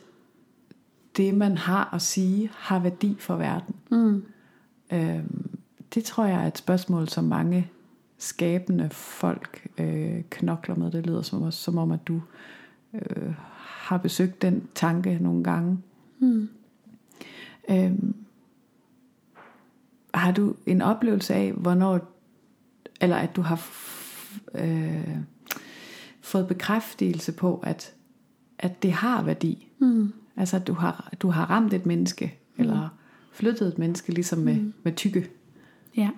[1.16, 3.74] det, man har at sige, har værdi for verden.
[3.90, 4.24] Mm.
[4.92, 5.58] Øhm,
[5.94, 7.70] det tror jeg er et spørgsmål, som mange
[8.18, 10.90] skabende folk øh, knokler med.
[10.90, 12.22] Det lyder som, som om, at du
[12.94, 15.78] øh, har besøgt den tanke nogle gange.
[16.18, 16.48] Mm.
[17.70, 18.14] Øhm,
[20.14, 22.12] har du en oplevelse af, hvornår,
[23.00, 25.16] eller at du har f- øh,
[26.20, 27.94] fået bekræftelse på, at,
[28.58, 29.68] at det har værdi?
[29.78, 30.12] Mm.
[30.36, 32.64] Altså at du har, du har ramt et menneske, mm.
[32.64, 32.88] eller
[33.32, 34.72] flyttet et menneske, ligesom med, mm.
[34.82, 35.28] med tykke.
[35.96, 36.10] Ja.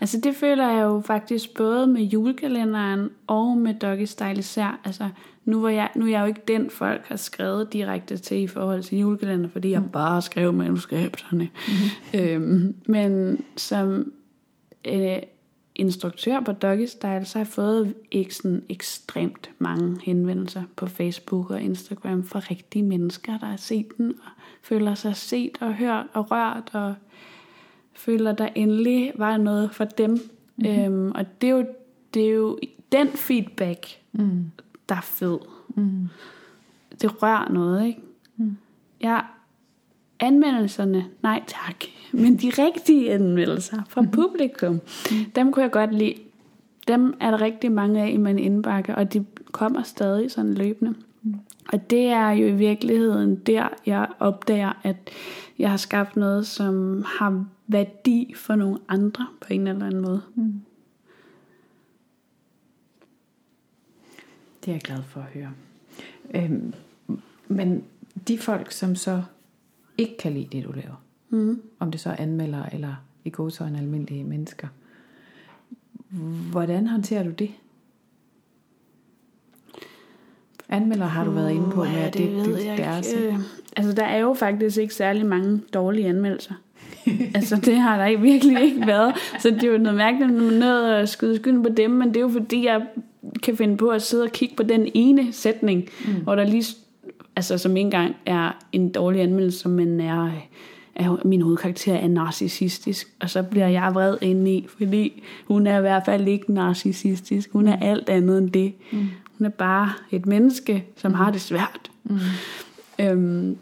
[0.00, 4.80] Altså det føler jeg jo faktisk både med julekalenderen og med Doggy Style især.
[4.84, 5.08] Altså
[5.44, 8.46] nu, var jeg, nu er jeg jo ikke den, folk har skrevet direkte til i
[8.46, 11.48] forhold til julekalender, fordi jeg bare skrev manuskripterne.
[11.68, 12.20] Mm-hmm.
[12.20, 14.12] Øhm, men som
[14.88, 15.16] øh,
[15.74, 21.50] instruktør på Doggy Style, så har jeg fået ikke sådan ekstremt mange henvendelser på Facebook
[21.50, 24.30] og Instagram fra rigtige mennesker, der har set den og
[24.62, 26.94] føler sig set og hørt og rørt og
[27.92, 30.10] føler, der endelig var noget for dem.
[30.10, 30.80] Mm-hmm.
[30.80, 31.66] Øhm, og det er, jo,
[32.14, 32.58] det er jo
[32.92, 34.50] den feedback, mm.
[34.88, 35.38] der er fed.
[35.74, 36.08] Mm.
[37.02, 38.00] Det rører noget, ikke?
[38.36, 38.56] Mm.
[39.00, 39.20] Ja,
[40.22, 41.76] anmeldelserne, nej tak.
[42.12, 44.14] Men de rigtige anmeldelser fra mm-hmm.
[44.14, 44.80] publikum,
[45.34, 46.14] dem kunne jeg godt lide.
[46.88, 50.94] Dem er der rigtig mange af i min indbakke, og de kommer stadig sådan løbende.
[51.22, 51.34] Mm.
[51.72, 54.96] Og det er jo i virkeligheden der, jeg opdager, at
[55.58, 60.22] jeg har skabt noget, som har værdi for nogle andre på en eller anden måde.
[60.34, 60.60] Mm.
[64.64, 65.52] Det er jeg glad for at høre.
[66.34, 66.74] Øhm,
[67.48, 67.84] men
[68.28, 69.22] de folk, som så
[69.98, 71.62] ikke kan lide det, du laver, mm.
[71.78, 74.68] om det så er anmelder eller i en almindelige mennesker,
[76.50, 77.50] hvordan håndterer du det?
[80.68, 83.34] Anmelder har du været inde på, med, at det, det, det, det er øh,
[83.76, 86.54] Altså, der er jo faktisk ikke særlig mange dårlige anmeldelser.
[87.34, 89.14] altså, det har der virkelig ikke været.
[89.38, 92.08] Så det er jo noget mærkeligt, når man nødt at skyde skylden på dem, men
[92.08, 92.86] det er jo fordi, jeg
[93.42, 96.12] kan finde på at sidde og kigge på den ene sætning, mm.
[96.22, 96.64] hvor der lige,
[97.36, 100.30] altså som engang er en dårlig anmeldelse, men er,
[100.94, 105.78] er min hovedkarakter er narcissistisk, og så bliver jeg vred ind i, fordi hun er
[105.78, 107.82] i hvert fald ikke narcissistisk, hun er mm.
[107.82, 108.74] alt andet end det.
[108.92, 109.08] Mm.
[109.38, 111.14] Hun er bare et menneske, som mm.
[111.14, 111.90] har det svært.
[112.04, 112.18] Mm.
[112.98, 113.58] Øhm,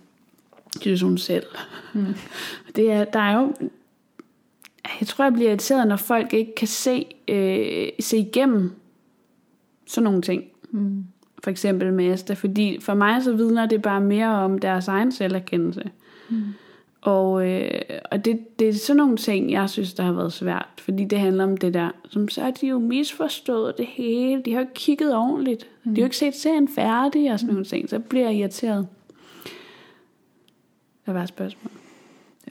[0.84, 1.46] det er hun selv.
[1.94, 2.14] Mm.
[2.76, 3.52] Det er, der er jo,
[5.00, 8.72] jeg tror, jeg bliver irriteret, når folk ikke kan se, øh, se igennem
[9.86, 10.44] sådan nogle ting.
[10.70, 11.04] Mm.
[11.44, 15.12] For eksempel med Esther, fordi for mig så vidner det bare mere om deres egen
[15.12, 15.90] selverkendelse.
[16.28, 16.42] Mm.
[17.00, 17.80] Og, øh,
[18.10, 20.68] og det, det er sådan nogle ting, jeg synes, der har været svært.
[20.78, 24.42] Fordi det handler om det der, som så er de jo misforstået det hele.
[24.42, 25.66] De har jo ikke kigget ordentligt.
[25.84, 25.94] Mm.
[25.94, 27.54] De har jo ikke set serien færdig og sådan mm.
[27.54, 27.90] nogle ting.
[27.90, 28.86] Så bliver jeg irriteret.
[31.06, 31.70] Der var et spørgsmål.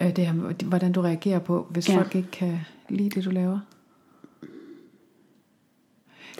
[0.01, 0.31] Øh, det er,
[0.65, 1.97] hvordan du reagerer på, hvis ja.
[1.97, 2.59] folk ikke kan
[2.89, 3.59] lide det, du laver?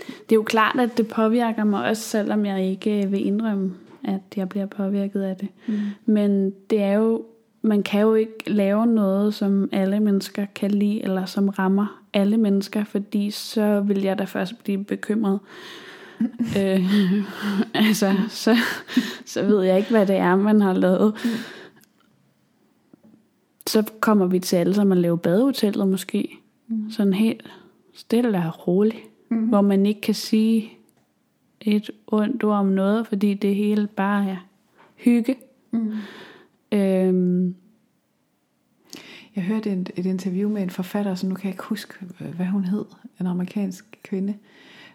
[0.07, 3.73] Det er jo klart, at det påvirker mig også, selvom jeg ikke vil indrømme,
[4.03, 5.47] at jeg bliver påvirket af det.
[5.67, 5.79] Mm.
[6.05, 7.23] Men det er jo,
[7.61, 12.37] man kan jo ikke lave noget, som alle mennesker kan lide, eller som rammer alle
[12.37, 15.39] mennesker, fordi så vil jeg da først blive bekymret.
[16.59, 16.93] øh,
[17.87, 18.57] altså, så,
[19.25, 21.13] så ved jeg ikke, hvad det er, man har lavet.
[21.23, 21.29] Mm
[23.69, 26.37] så kommer vi til alle sammen at lave badehotellet måske.
[26.67, 26.91] Mm.
[26.91, 27.51] Sådan helt
[27.93, 28.97] stille og roligt.
[29.29, 29.47] Mm.
[29.47, 30.71] Hvor man ikke kan sige
[31.61, 34.47] et ondt ord om noget, fordi det hele bare er
[34.95, 35.35] hygge.
[35.71, 35.91] Mm.
[36.71, 37.55] Øhm.
[39.35, 41.93] Jeg hørte et, et interview med en forfatter, som nu kan jeg ikke huske,
[42.35, 42.85] hvad hun hed,
[43.19, 44.35] en amerikansk kvinde,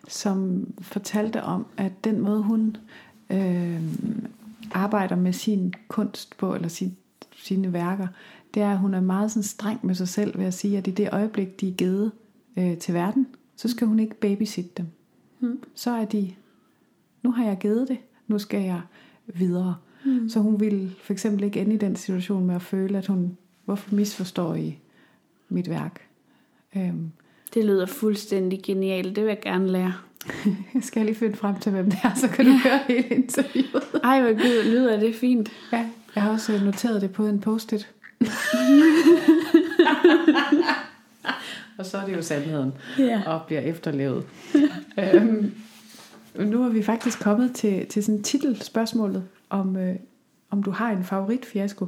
[0.09, 2.76] som fortalte om, at den måde hun
[3.30, 3.82] øh,
[4.72, 6.97] arbejder med sin kunst på, eller sin,
[7.37, 8.07] sine værker,
[8.55, 10.87] det er, at hun er meget sådan streng med sig selv ved at sige, at
[10.87, 12.12] i det øjeblik, de er givet
[12.59, 13.26] øh, til verden,
[13.57, 14.87] så skal hun ikke babysitte dem.
[15.41, 15.63] Mm.
[15.75, 16.35] Så er de,
[17.23, 18.81] nu har jeg givet det, nu skal jeg
[19.27, 19.77] videre.
[20.05, 20.29] Mm.
[20.29, 23.37] Så hun vil for eksempel ikke ende i den situation med at føle, at hun,
[23.65, 24.79] hvorfor misforstår I
[25.49, 26.09] mit værk?
[26.77, 27.11] Øhm.
[27.55, 29.95] Det lyder fuldstændig genialt, det vil jeg gerne lære.
[30.75, 32.59] jeg skal lige finde frem til, hvem det er, så kan du ja.
[32.59, 33.85] høre hele interviewet.
[34.05, 35.49] Ej, hvor lyder det fint.
[35.73, 37.95] Ja, jeg har også noteret det på en post-it.
[41.79, 43.22] og så er det jo sandheden, ja.
[43.27, 44.27] og bliver efterlevet.
[45.14, 45.55] øhm,
[46.35, 49.97] nu er vi faktisk kommet til, til sådan titelspørgsmålet, om, øh,
[50.51, 51.87] om du har en favoritfiasko.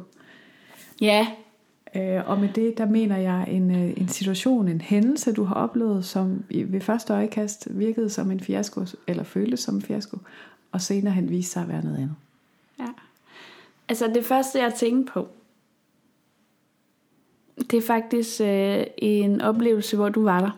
[1.01, 1.26] Ja.
[1.95, 5.55] Øh, og med det, der mener jeg en, øh, en situation, en hændelse, du har
[5.55, 10.18] oplevet, som ved første øjekast virkede som en fiasko, eller føltes som en fiasko,
[10.72, 12.14] og senere hen viste sig at være noget andet.
[12.78, 12.89] Ja.
[13.89, 15.28] Altså det første, jeg tænkte på,
[17.71, 20.51] det er faktisk øh, en oplevelse, hvor du var der.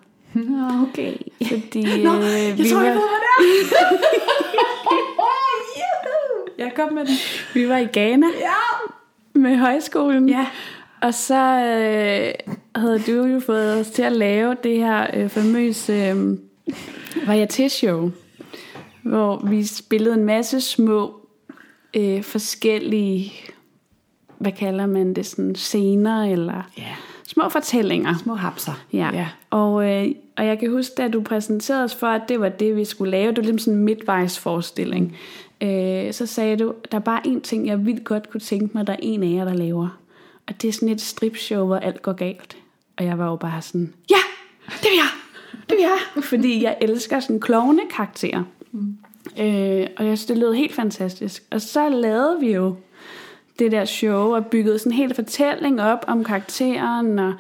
[0.88, 1.12] Okay.
[1.48, 2.86] Fordi, Nå, øh, jeg vi tror, var...
[2.86, 3.98] jeg ved, hvad det er.
[6.64, 7.14] jeg kom med den.
[7.54, 8.26] Vi var i Ghana.
[8.26, 9.40] Ja.
[9.40, 10.28] Med højskolen.
[10.28, 10.46] Ja.
[11.00, 15.92] Og så øh, havde du jo fået os til at lave det her øh, famøse
[15.92, 16.32] øh,
[17.26, 18.10] varieté-show,
[19.02, 21.20] hvor vi spillede en masse små
[21.96, 23.32] øh, forskellige
[24.38, 26.94] hvad kalder man det, sådan scener, eller ja.
[27.26, 28.14] små fortællinger.
[28.22, 28.84] Små hapser.
[28.92, 29.10] Ja.
[29.12, 29.28] ja.
[29.50, 32.76] Og, øh, og jeg kan huske, da du præsenterede os for, at det var det,
[32.76, 33.28] vi skulle lave.
[33.28, 35.16] Det var ligesom sådan en midtvejsforestilling.
[35.60, 38.86] Øh, så sagde du, der er bare én ting, jeg vildt godt kunne tænke mig,
[38.86, 39.98] der er en af jer, der laver.
[40.46, 42.56] Og det er sådan et stripshow, hvor alt går galt.
[42.96, 44.20] Og jeg var jo bare sådan, ja,
[44.66, 45.08] det vil jeg,
[45.68, 45.98] det vil jeg.
[46.30, 48.42] Fordi jeg elsker sådan klovne karakterer.
[48.72, 48.96] Mm.
[49.38, 51.44] Øh, og jeg synes, det lød helt fantastisk.
[51.50, 52.76] Og så lavede vi jo
[53.58, 57.18] det der show og byggede sådan en hel fortælling op om karakteren.
[57.18, 57.32] Og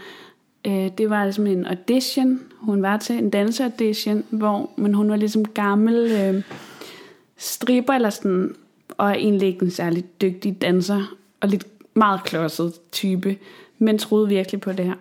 [0.66, 5.16] øh, det var ligesom en audition, hun var til, en danseaudition, hvor men hun var
[5.16, 6.42] ligesom gammel øh,
[7.36, 8.54] stripper eller sådan,
[8.88, 13.36] og egentlig ikke en særlig dygtig danser, og lidt meget klodset type,
[13.78, 14.94] men troede virkelig på det her.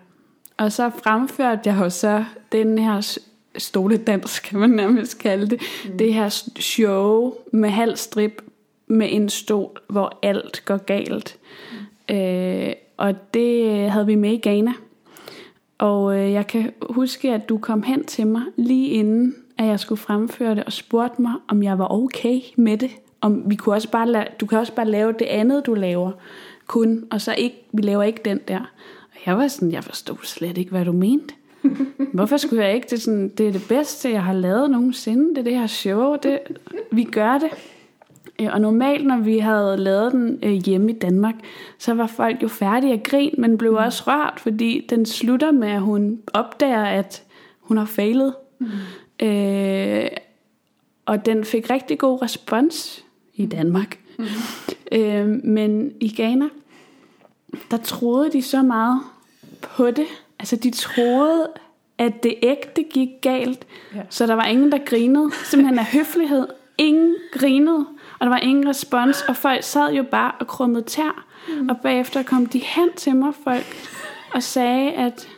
[0.56, 3.18] Og så fremførte jeg jo så den her
[3.58, 5.60] stoledans, kan man nærmest kalde det.
[5.84, 5.98] Mm.
[5.98, 8.42] Det her show med halv strip
[8.88, 11.36] med en stol, hvor alt går galt.
[12.08, 12.16] Mm.
[12.16, 14.72] Øh, og det havde vi med i Ghana.
[15.78, 19.80] Og øh, jeg kan huske, at du kom hen til mig lige inden, at jeg
[19.80, 22.90] skulle fremføre det, og spurgte mig, om jeg var okay med det.
[23.20, 26.10] Om vi kunne også bare lave, du kan også bare lave det andet, du laver
[26.66, 28.60] kun, og så ikke, vi laver ikke den der.
[29.10, 31.34] Og jeg var sådan, jeg forstod slet ikke, hvad du mente.
[32.14, 32.84] Hvorfor skulle jeg ikke?
[32.84, 35.28] Det er, sådan, det er det bedste, jeg har lavet nogensinde.
[35.28, 36.16] Det er det her show.
[36.22, 36.38] Det,
[36.90, 37.50] vi gør det.
[38.38, 41.34] Øh, og normalt, når vi havde lavet den øh, hjemme i Danmark,
[41.78, 43.76] så var folk jo færdige at grin, men blev mm.
[43.76, 47.22] også rørt, fordi den slutter med, at hun opdager, at
[47.60, 48.34] hun har fejlet.
[48.58, 49.26] Mm.
[49.26, 50.08] Øh,
[51.06, 53.98] og den fik rigtig god respons i Danmark.
[54.18, 54.24] Mm.
[54.92, 56.48] Øh, men i Ghana,
[57.70, 59.00] der troede de så meget
[59.60, 60.06] på det.
[60.38, 61.48] Altså de troede,
[61.98, 63.66] at det ægte gik galt.
[63.94, 64.00] Ja.
[64.10, 65.30] Så der var ingen, der grinede.
[65.44, 66.46] Simpelthen af høflighed.
[66.78, 67.86] Ingen grinede.
[68.18, 69.22] Og der var ingen respons.
[69.28, 71.24] Og folk sad jo bare og krummede tær.
[71.48, 71.68] Mm.
[71.68, 73.66] Og bagefter kom de hen til mig, folk,
[74.34, 75.28] og sagde, at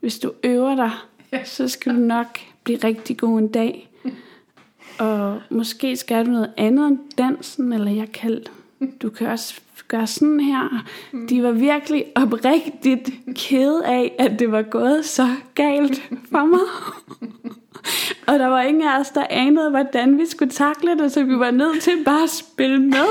[0.00, 0.90] hvis du øver dig,
[1.44, 3.88] så skal du nok blive rigtig god en dag.
[4.98, 8.42] Og måske skal du noget andet end dansen, eller jeg kan,
[9.02, 10.84] du kan også gøre sådan her.
[11.28, 16.60] De var virkelig oprigtigt kede af, at det var gået så galt for mig.
[18.26, 21.38] Og der var ingen af os, der anede, hvordan vi skulle takle det, så vi
[21.38, 23.06] var nødt til bare at spille med.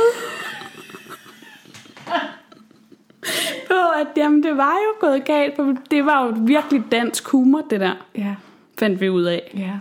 [3.67, 7.61] på, at jamen, det var jo gået galt, for det var jo virkelig dansk humor,
[7.69, 8.07] det der.
[8.17, 8.35] Ja.
[8.79, 9.51] Fandt vi ud af.
[9.57, 9.79] Ja.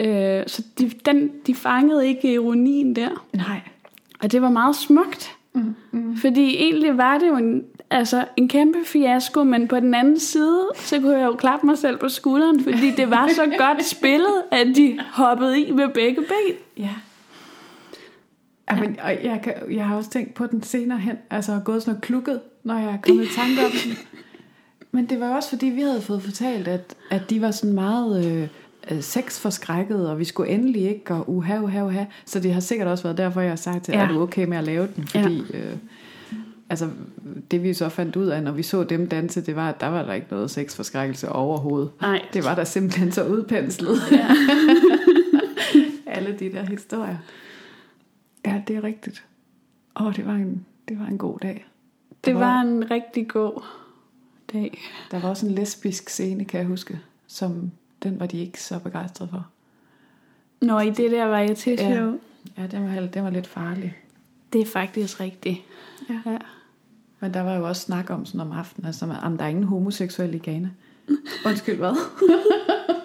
[0.00, 3.26] Øh, så de, den, de fangede ikke ironien der.
[3.34, 3.60] Nej.
[4.22, 5.36] Og det var meget smukt.
[5.52, 6.16] Mm, mm.
[6.16, 10.68] Fordi egentlig var det jo en, altså, en kæmpe fiasko, men på den anden side,
[10.74, 14.42] så kunne jeg jo klappe mig selv på skulderen, fordi det var så godt spillet,
[14.52, 16.56] at de hoppede i med begge ben.
[16.76, 16.90] Ja.
[18.70, 18.80] Ja.
[18.80, 21.92] Men, og jeg, kan, jeg har også tænkt på den senere hen, altså gået sådan
[21.92, 23.96] noget klukket, når jeg er kommet i tanke om den.
[24.92, 28.26] Men det var også fordi, vi havde fået fortalt, at, at de var sådan meget
[28.26, 28.48] øh,
[28.90, 32.04] øh sexforskrækket, og vi skulle endelig ikke, og uha, uha, uha.
[32.24, 34.00] Så det har sikkert også været derfor, jeg har sagt til, ja.
[34.00, 35.06] er du okay med at lave den?
[35.06, 35.58] Fordi ja.
[35.58, 35.76] øh,
[36.70, 36.90] altså,
[37.50, 39.86] det vi så fandt ud af, når vi så dem danse, det var, at der
[39.86, 41.90] var der ikke noget sexforskrækkelse overhovedet.
[42.00, 42.28] Nej.
[42.32, 43.98] Det var der simpelthen så udpenslet.
[44.12, 44.26] Ja.
[46.16, 47.16] Alle de der historier.
[48.46, 49.24] Ja, det er rigtigt.
[50.00, 51.66] Åh, oh, det var en, det var en god dag.
[52.24, 53.62] Det var, var en rigtig god
[54.52, 54.78] dag.
[55.10, 57.70] Der var også en lesbisk scene, kan jeg huske, som
[58.02, 59.46] den var de ikke så begejstrede for.
[60.60, 62.12] Nå, i det der var jeg til ja.
[62.58, 63.96] ja, den var, den var lidt farlig.
[64.52, 65.58] Det er faktisk rigtigt.
[66.08, 66.20] Ja.
[66.26, 66.38] ja.
[67.20, 69.64] Men der var jo også snak om sådan om aftenen, altså om der er ingen
[69.64, 70.70] homoseksuelle i Ghana.
[71.46, 71.96] Undskyld, hvad?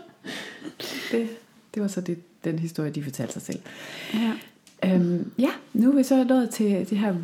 [1.11, 1.30] det,
[1.74, 3.59] det var så det, den historie, de fortalte sig selv.
[4.13, 4.34] Ja.
[4.86, 7.16] Øhm, ja, nu er vi så nået til det her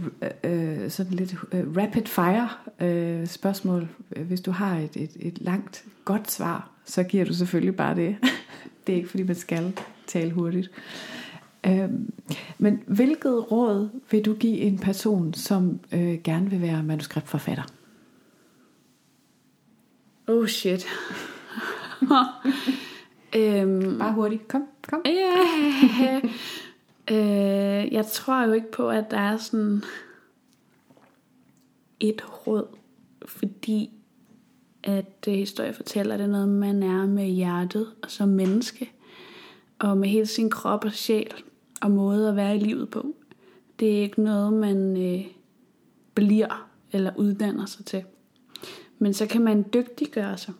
[0.43, 3.87] øh, sådan lidt øh, rapid fire øh, spørgsmål.
[4.09, 8.15] Hvis du har et, et, et langt, godt svar, så giver du selvfølgelig bare det.
[8.87, 9.73] det er ikke fordi, man skal
[10.07, 10.71] tale hurtigt.
[11.65, 12.13] Øhm,
[12.57, 17.63] men hvilket råd vil du give en person, som øh, gerne vil være manuskriptforfatter?
[20.27, 20.85] Oh shit.
[23.35, 24.47] øhm, bare hurtigt.
[24.47, 25.01] Kom, kom.
[25.07, 26.23] Yeah.
[27.11, 29.83] Øh, jeg tror jo ikke på, at der er sådan
[31.99, 32.67] et råd,
[33.25, 33.89] fordi
[34.83, 38.91] at øh, historie fortæller, det er noget, man er med hjertet og som menneske,
[39.79, 41.33] og med hele sin krop og sjæl
[41.81, 43.15] og måde at være i livet på.
[43.79, 45.25] Det er ikke noget, man øh,
[46.13, 48.03] bliver eller uddanner sig til.
[48.99, 50.53] Men så kan man dygtiggøre sig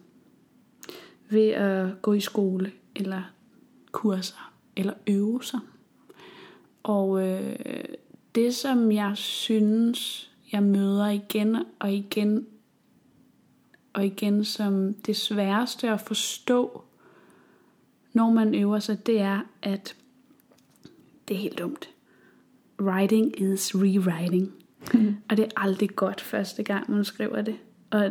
[1.30, 3.22] ved at gå i skole, eller
[3.92, 5.60] kurser, eller øve sig.
[6.84, 7.86] Og øh,
[8.36, 12.48] det, som jeg synes, jeg møder igen og igen,
[13.94, 16.84] og igen som det sværeste at forstå,
[18.14, 19.96] når man øver sig, det er, at
[21.32, 21.90] det er helt dumt.
[22.82, 24.52] Writing is rewriting.
[24.94, 25.16] Mm.
[25.30, 27.56] Og det er aldrig godt første gang, man skriver det.
[27.90, 28.04] Og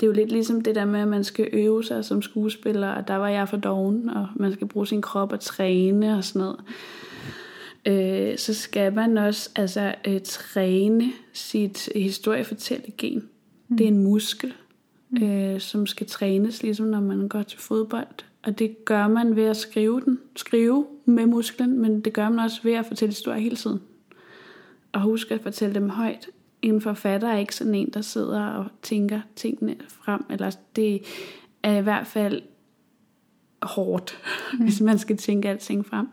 [0.00, 2.88] det er jo lidt ligesom det der med, at man skal øve sig som skuespiller,
[2.88, 6.24] og der var jeg for doven, og man skal bruge sin krop og træne og
[6.24, 6.60] sådan noget.
[7.86, 13.28] Øh, så skal man også altså, øh, træne sit historiefortællegen.
[13.68, 13.76] Mm.
[13.76, 14.52] Det er en muskel,
[15.10, 15.24] mm.
[15.24, 18.29] øh, som skal trænes, ligesom når man går til fodbold.
[18.42, 22.38] Og det gør man ved at skrive den, skrive med musklen, men det gør man
[22.38, 23.80] også ved at fortælle historier hele tiden.
[24.92, 26.28] Og huske at fortælle dem højt.
[26.62, 31.02] En forfatter er ikke sådan en, der sidder og tænker tingene frem, eller det
[31.62, 32.42] er i hvert fald
[33.62, 34.18] hårdt,
[34.52, 34.64] mm.
[34.64, 36.08] hvis man skal tænke alting frem.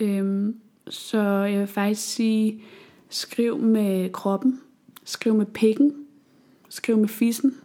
[0.00, 0.56] Øhm,
[0.88, 2.62] så jeg vil faktisk sige,
[3.08, 4.60] skriv med kroppen,
[5.04, 5.94] skriv med pikken,
[6.68, 7.56] skriv med fissen.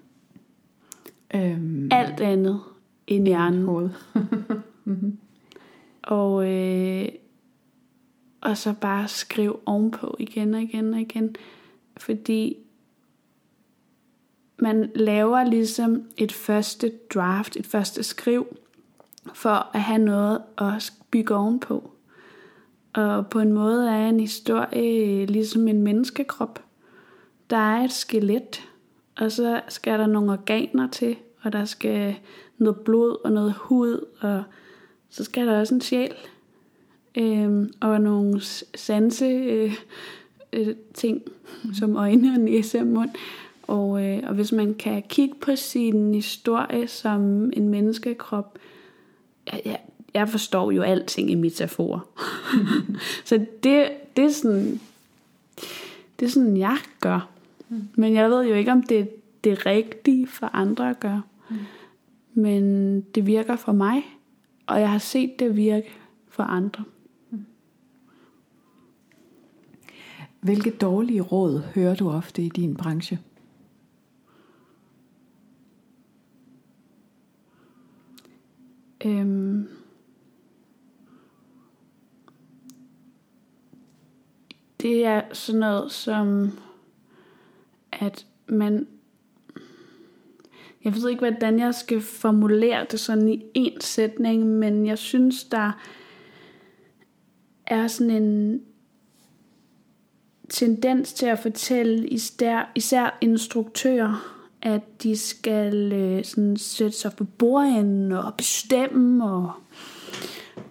[1.35, 2.59] Øhm, Alt andet
[3.07, 3.91] end hjernen.
[4.83, 5.17] mm-hmm.
[6.03, 7.07] Og, øh,
[8.41, 11.35] og så bare skriv ovenpå igen og igen og igen.
[11.97, 12.57] Fordi
[14.59, 18.57] man laver ligesom et første draft, et første skriv,
[19.33, 21.91] for at have noget at bygge ovenpå.
[22.93, 26.63] Og på en måde er en historie ligesom en menneskekrop.
[27.49, 28.69] Der er et skelet,
[29.17, 32.15] og så skal der nogle organer til, og der skal
[32.57, 34.43] noget blod og noget hud, og
[35.09, 36.13] så skal der også en sjæl,
[37.17, 38.41] øh, og nogle
[38.75, 39.73] sanse øh,
[40.53, 41.21] øh, ting,
[41.63, 41.73] mm.
[41.73, 43.09] som øjne og næse og mund.
[43.67, 48.57] Og, øh, og hvis man kan kigge på sin historie som en menneskekrop,
[49.53, 49.75] ja, ja,
[50.13, 52.07] jeg forstår jo alting i metafor.
[53.25, 54.79] så det, det er sådan,
[56.19, 57.29] det er sådan, jeg gør.
[57.69, 57.87] Mm.
[57.95, 59.05] Men jeg ved jo ikke, om det er
[59.43, 61.21] det rigtige for andre at gøre.
[61.49, 61.55] Mm.
[62.37, 64.03] Men det virker for mig,
[64.67, 65.89] og jeg har set det virke
[66.27, 66.83] for andre.
[70.39, 73.19] Hvilke dårlige råd hører du ofte i din branche?
[79.05, 79.67] Øhm,
[84.81, 86.51] det er sådan noget som,
[87.91, 88.87] at man,
[90.87, 95.43] jeg ved ikke, hvordan jeg skal formulere det sådan i en sætning, men jeg synes,
[95.43, 95.71] der
[97.65, 98.61] er sådan en
[100.49, 107.23] tendens til at fortælle især, især instruktører, at de skal øh, sådan sætte sig på
[107.23, 109.51] bordenden og bestemme og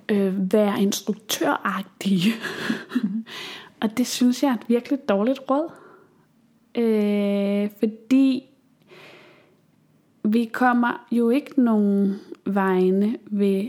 [0.09, 2.33] øh, være instruktøragtige.
[3.81, 5.71] Og det synes jeg er et virkelig dårligt råd.
[6.75, 8.45] Øh, fordi
[10.33, 13.65] vi kommer jo ikke nogen vegne ved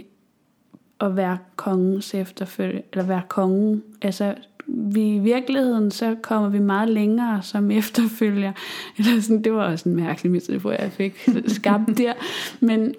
[0.99, 3.83] at være kongens efterfølge, eller være kongen.
[4.01, 4.35] Altså,
[4.67, 8.53] vi, i virkeligheden, så kommer vi meget længere som efterfølger.
[8.97, 12.13] Eller sådan, det var også en mærkelig metafor, jeg fik skabt der.
[12.59, 12.95] Men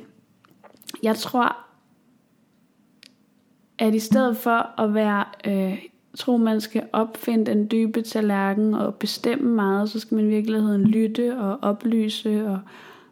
[1.02, 1.56] jeg tror,
[3.78, 5.78] at i stedet for at være øh,
[6.16, 10.84] tro, man skal opfinde den dybe tallerken og bestemme meget, så skal man i virkeligheden
[10.84, 12.59] lytte og oplyse og,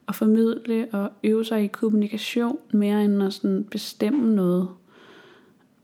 [0.07, 4.69] og formidle og øve sig i kommunikation mere end at sådan bestemme noget.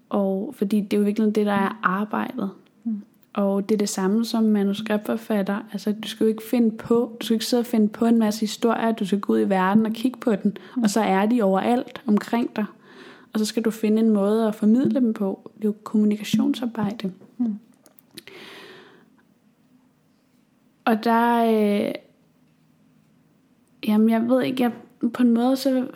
[0.08, 2.50] Og fordi det er jo virkelig det, der er arbejdet.
[2.84, 3.02] Mm.
[3.32, 5.58] Og det er det samme som manuskriptforfatter.
[5.72, 8.18] Altså, du skal jo ikke finde på, du skal ikke sidde og finde på en
[8.18, 11.26] masse historier, du skal gå ud i verden og kigge på den, og så er
[11.26, 12.64] de overalt omkring dig
[13.32, 15.50] og så skal du finde en måde at formidle dem på.
[15.56, 17.12] Det er jo kommunikationsarbejde.
[17.38, 17.58] Mm.
[20.84, 21.94] Og der, øh,
[23.86, 24.72] jamen jeg ved ikke, jeg
[25.12, 25.86] på en måde så,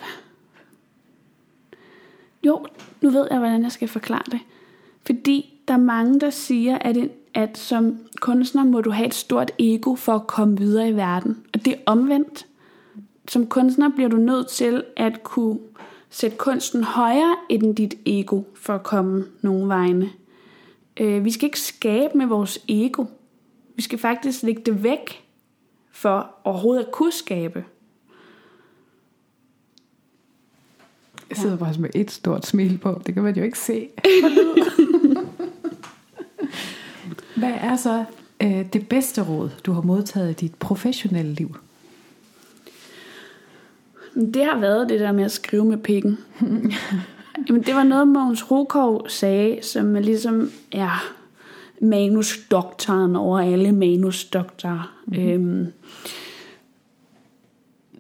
[2.43, 2.67] jo,
[3.01, 4.41] nu ved jeg, hvordan jeg skal forklare det.
[5.07, 9.15] Fordi der er mange, der siger, at, en, at som kunstner må du have et
[9.15, 11.45] stort ego for at komme videre i verden.
[11.55, 12.47] Og det er omvendt.
[13.29, 15.59] Som kunstner bliver du nødt til at kunne
[16.11, 20.11] sætte kunsten højere end dit ego for at komme nogen vegne.
[20.97, 23.05] Øh, vi skal ikke skabe med vores ego.
[23.75, 25.25] Vi skal faktisk lægge det væk
[25.91, 27.65] for overhovedet at kunne skabe.
[31.31, 33.03] Jeg sidder bare med et stort smil på.
[33.07, 33.89] Det kan man jo ikke se.
[37.37, 38.05] Hvad er så
[38.43, 41.57] øh, det bedste råd, du har modtaget i dit professionelle liv?
[44.15, 46.19] Det har været det der med at skrive med pikken.
[47.49, 51.13] Jamen, det var noget, Mogens Rukov sagde, som ligesom er
[51.81, 54.97] manusdoktoren over alle manusdoktorer.
[55.07, 55.29] Mm-hmm.
[55.29, 55.73] Øhm,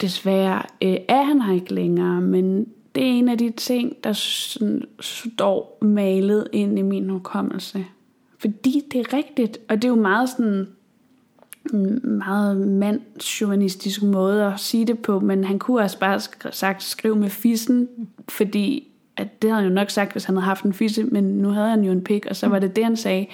[0.00, 2.66] desværre øh, er han her ikke længere, men
[2.96, 7.86] det er en af de ting, der sådan står malet ind i min hukommelse.
[8.38, 10.66] Fordi det er rigtigt, og det er jo meget sådan
[11.72, 16.82] en meget mandsjournalistisk måde at sige det på, men han kunne også bare sk- sagt
[16.82, 17.88] skrive med fissen,
[18.28, 21.24] fordi at det havde han jo nok sagt, hvis han havde haft en fisse, men
[21.24, 23.26] nu havde han jo en pik, og så var det det, han sagde.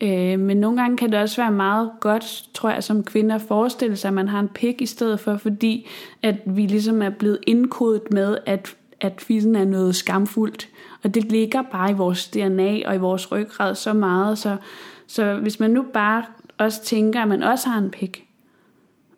[0.00, 3.40] Øh, men nogle gange kan det også være meget godt, tror jeg, som kvinder at
[3.40, 5.86] forestille sig, at man har en pik i stedet for, fordi
[6.22, 10.68] at vi ligesom er blevet indkodet med, at, at fissen er noget skamfuldt.
[11.02, 14.56] Og det ligger bare i vores DNA og i vores ryggrad så meget, så,
[15.06, 16.24] så hvis man nu bare
[16.58, 18.28] også tænker, at man også har en pik,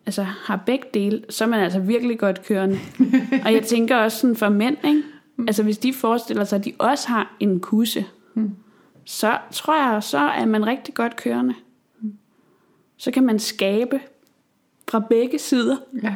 [0.05, 2.79] altså har begge dele, så er man altså virkelig godt kørende.
[3.45, 5.03] og jeg tænker også sådan for mænd, ikke?
[5.47, 8.05] Altså hvis de forestiller sig, at de også har en kusse,
[9.05, 11.53] så tror jeg, så er man rigtig godt kørende.
[12.97, 13.99] Så kan man skabe
[14.89, 15.77] fra begge sider.
[16.03, 16.15] Ja.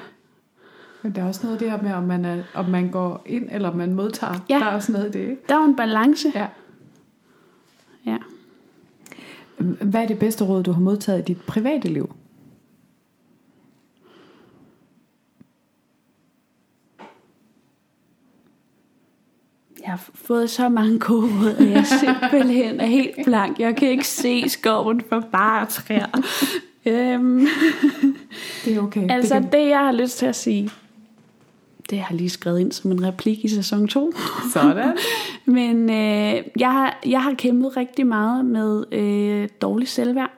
[1.06, 3.70] Men der er også noget der med, om man, er, om man går ind, eller
[3.70, 4.45] om man modtager.
[4.49, 4.56] Ja.
[4.60, 5.41] Der er også noget i det, ikke?
[5.49, 6.28] Der er jo en balance.
[6.36, 6.47] Ja.
[8.06, 8.18] Ja.
[9.58, 12.16] Hvad er det bedste råd, du har modtaget i dit private liv?
[19.82, 23.60] Jeg har fået så mange gode råd, at jeg simpelthen er helt blank.
[23.60, 26.08] Jeg kan ikke se skoven for bare træer.
[26.86, 27.47] øhm,
[28.66, 29.12] Det er okay.
[29.12, 29.51] altså det kan...
[29.51, 30.72] det, jeg har lyst til at sige,
[31.89, 34.11] det har jeg lige skrevet ind som en replik i sæson 2.
[34.53, 34.97] Sådan.
[35.45, 40.31] Men øh, jeg, har, jeg har kæmpet rigtig meget med øh, dårlig selvværd.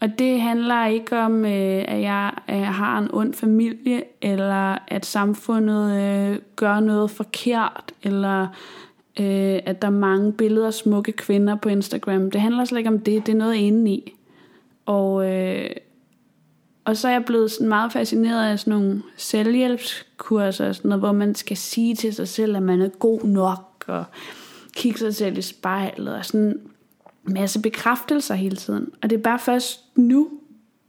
[0.00, 5.06] Og det handler ikke om, øh, at jeg øh, har en ond familie, eller at
[5.06, 8.42] samfundet øh, gør noget forkert, eller
[9.20, 12.30] øh, at der er mange billeder af smukke kvinder på Instagram.
[12.30, 14.12] Det handler slet ikke om det, det er noget inde i.
[14.86, 15.70] Og, øh,
[16.84, 21.00] og så er jeg blevet sådan meget fascineret af sådan nogle selvhjælpskurser, og sådan noget,
[21.00, 24.04] hvor man skal sige til sig selv, at man er god nok, og
[24.76, 26.60] kigge sig selv i spejlet, og sådan en
[27.22, 28.90] masse bekræftelser hele tiden.
[29.02, 30.30] Og det er bare først nu,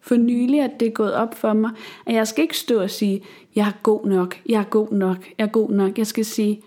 [0.02, 1.72] for nylig, at det er gået op for mig,
[2.06, 3.22] at jeg skal ikke stå og sige,
[3.56, 5.98] jeg er god nok, jeg er god nok, jeg er god nok.
[5.98, 6.62] Jeg skal sige,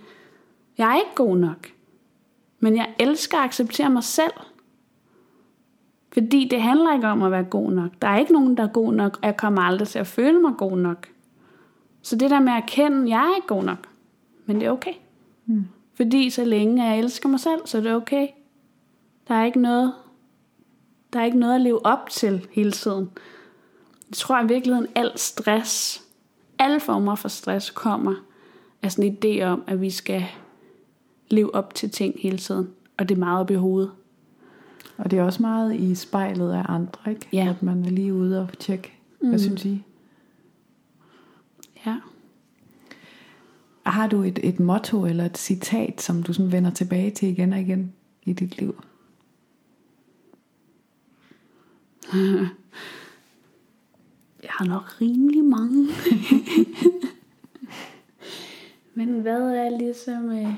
[0.79, 1.69] jeg er ikke god nok,
[2.61, 4.33] men jeg elsker at acceptere mig selv.
[6.17, 7.91] Fordi det handler ikke om at være god nok.
[8.03, 10.41] Der er ikke nogen, der er god nok, og jeg kommer aldrig til at føle
[10.41, 11.09] mig god nok.
[12.03, 13.89] Så det der med at erkende, at jeg er ikke god nok,
[14.47, 14.93] men det er okay.
[15.47, 15.65] Mm.
[15.95, 18.29] Fordi så længe jeg elsker mig selv, så er det okay.
[19.29, 19.93] Der er ikke noget,
[21.13, 23.11] der er ikke noget at leve op til hele tiden.
[24.11, 26.05] Jeg tror i virkeligheden, al stress,
[26.59, 28.15] alle former for stress kommer
[28.83, 30.25] af sådan en idé om, at vi skal
[31.29, 32.71] leve op til ting hele tiden.
[32.99, 33.91] Og det er meget op i hovedet.
[34.99, 37.29] Og det er også meget i spejlet af andre, ikke?
[37.33, 37.47] Ja.
[37.51, 38.93] At man er lige ude og tjekke.
[39.21, 39.39] Hvad Mm.
[39.39, 39.83] synes I?
[41.87, 41.97] Ja.
[43.87, 47.53] Har du et, et motto eller et citat, som du sådan vender tilbage til igen
[47.53, 47.93] og igen
[48.23, 48.83] i dit liv?
[54.43, 55.87] Jeg har nok rimelig mange.
[58.95, 60.31] Men hvad er ligesom...
[60.31, 60.55] Øh...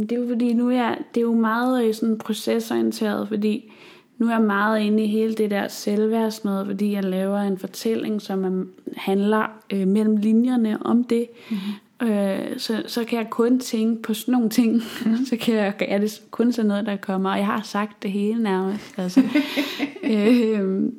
[0.00, 3.72] Det er jo fordi, nu er jeg, det er jo meget øh, sådan procesorienteret, fordi
[4.18, 7.58] nu er jeg meget inde i hele det der selvværds noget, fordi jeg laver en
[7.58, 8.64] fortælling, som er,
[8.96, 11.26] handler øh, mellem linjerne om det.
[11.50, 12.08] Mm-hmm.
[12.08, 14.74] Øh, så, så kan jeg kun tænke på sådan nogle ting.
[14.74, 15.24] Mm-hmm.
[15.30, 17.30] så kan jeg, er det kun sådan noget, der kommer.
[17.30, 18.94] Og jeg har sagt det hele nærmest.
[18.98, 19.22] Altså.
[20.10, 20.92] øh,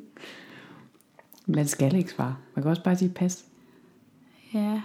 [1.46, 2.36] Man skal ikke svare.
[2.54, 3.44] Man kan også bare sige pas.
[4.54, 4.80] Ja.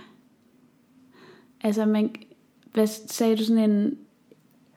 [1.63, 2.15] Altså, man,
[2.73, 3.97] hvad sagde du, sådan en,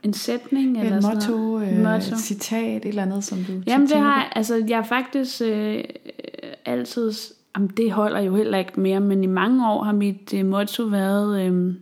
[0.02, 0.80] en sætning?
[0.80, 1.72] eller Et sådan motto, noget?
[1.72, 2.16] øh, motto.
[2.16, 5.84] citat, et eller andet, som du Jamen det har altså jeg faktisk øh,
[6.64, 7.12] altid,
[7.56, 10.82] jamen det holder jo heller ikke mere, men i mange år har mit øh, motto
[10.84, 11.74] været, øh,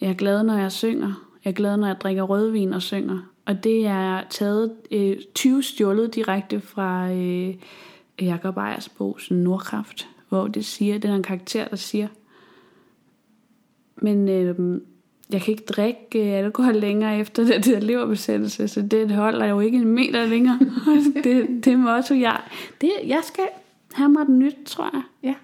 [0.00, 1.26] jeg er glad, når jeg synger.
[1.44, 3.18] Jeg er glad, når jeg drikker rødvin og synger.
[3.46, 7.54] Og det er taget øh, 20 stjålet direkte fra øh,
[8.22, 12.08] Jacob Ejers bog sådan Nordkraft, hvor det siger, det er en karakter, der siger,
[13.96, 14.80] men øh,
[15.32, 19.60] jeg kan ikke drikke øh, alkohol længere efter det der leverbesættelse, så det holder jo
[19.60, 20.58] ikke en meter længere.
[21.24, 22.40] det, det motto, jeg,
[22.80, 23.44] det, jeg skal
[23.92, 25.02] have mig et nyt, tror jeg.
[25.22, 25.34] Ja.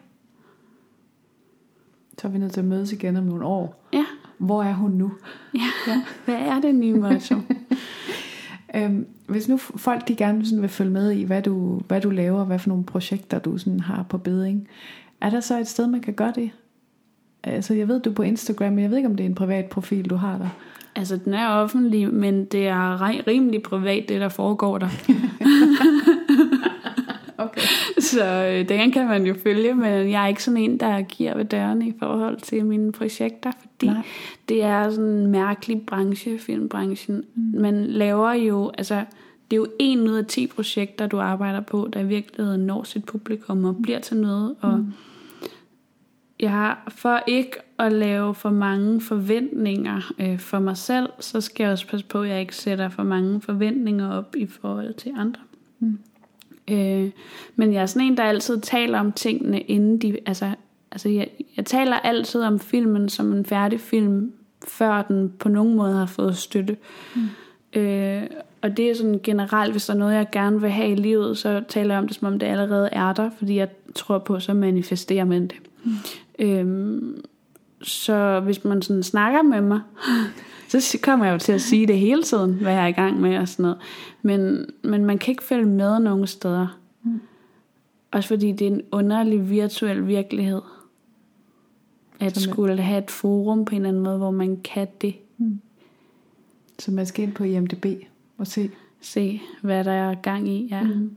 [2.19, 3.87] Så er vi nødt til at mødes igen om nogle år.
[3.93, 4.05] Ja,
[4.39, 5.13] Hvor er hun nu?
[5.55, 5.61] ja.
[5.87, 6.03] ja.
[6.25, 7.35] hvad er det nye motto?
[8.75, 12.11] Øhm, hvis nu folk de gerne sådan vil følge med i, hvad du, hvad du
[12.11, 14.69] laver, hvad for nogle projekter du sådan har på beding,
[15.21, 16.51] er der så et sted, man kan gøre det?
[17.47, 19.35] Altså, jeg ved, du er på Instagram, men jeg ved ikke, om det er en
[19.35, 20.49] privat profil, du har der.
[20.97, 24.89] altså, den er offentlig, men det er ri- rimelig privat, det der foregår der.
[27.39, 27.61] Okay.
[27.99, 31.37] så øh, den kan man jo følge, men jeg er ikke sådan en, der giver
[31.37, 34.03] ved dørene i forhold til mine projekter, fordi Nej.
[34.49, 37.25] det er sådan en mærkelig branche, filmbranchen.
[37.35, 37.61] Mm.
[37.61, 38.95] Man laver jo, altså
[39.51, 42.83] det er jo en ud af 10 projekter, du arbejder på, der i virkeligheden når
[42.83, 44.93] sit publikum og bliver til noget, og mm.
[46.41, 51.65] Jeg har for ikke at lave for mange forventninger øh, for mig selv, så skal
[51.65, 55.13] jeg også passe på, at jeg ikke sætter for mange forventninger op i forhold til
[55.17, 55.41] andre.
[55.79, 55.99] Mm.
[56.71, 57.11] Øh,
[57.57, 60.19] men jeg er sådan en, der altid taler om tingene, inden de...
[60.27, 60.51] Altså,
[60.93, 64.33] altså jeg, jeg taler altid om filmen som en færdig film,
[64.69, 66.77] før den på nogen måde har fået støtte.
[67.15, 67.81] Mm.
[67.81, 68.23] Øh,
[68.63, 71.39] og det er sådan generelt, hvis der er noget, jeg gerne vil have i livet,
[71.39, 74.41] så taler jeg om det, som om det allerede er der, fordi jeg tror på,
[74.41, 75.57] så manifesterer man det.
[75.85, 75.93] Mm.
[76.39, 77.25] Øhm,
[77.83, 79.81] så hvis man sådan snakker med mig,
[80.69, 83.21] så kommer jeg jo til at sige det hele tiden, hvad jeg er i gang
[83.21, 83.79] med og sådan noget.
[84.23, 86.79] Men, men man kan ikke følge med nogen steder.
[87.03, 87.21] Mm.
[88.11, 90.61] Også fordi det er en underlig virtuel virkelighed.
[92.21, 95.15] At Som skulle have et forum på en eller anden måde, hvor man kan det.
[95.39, 95.61] Mm.
[96.79, 97.87] Så man skal ind på IMDB
[98.39, 98.71] og se?
[99.01, 100.83] Se, hvad der er gang i, ja.
[100.83, 101.17] Mm.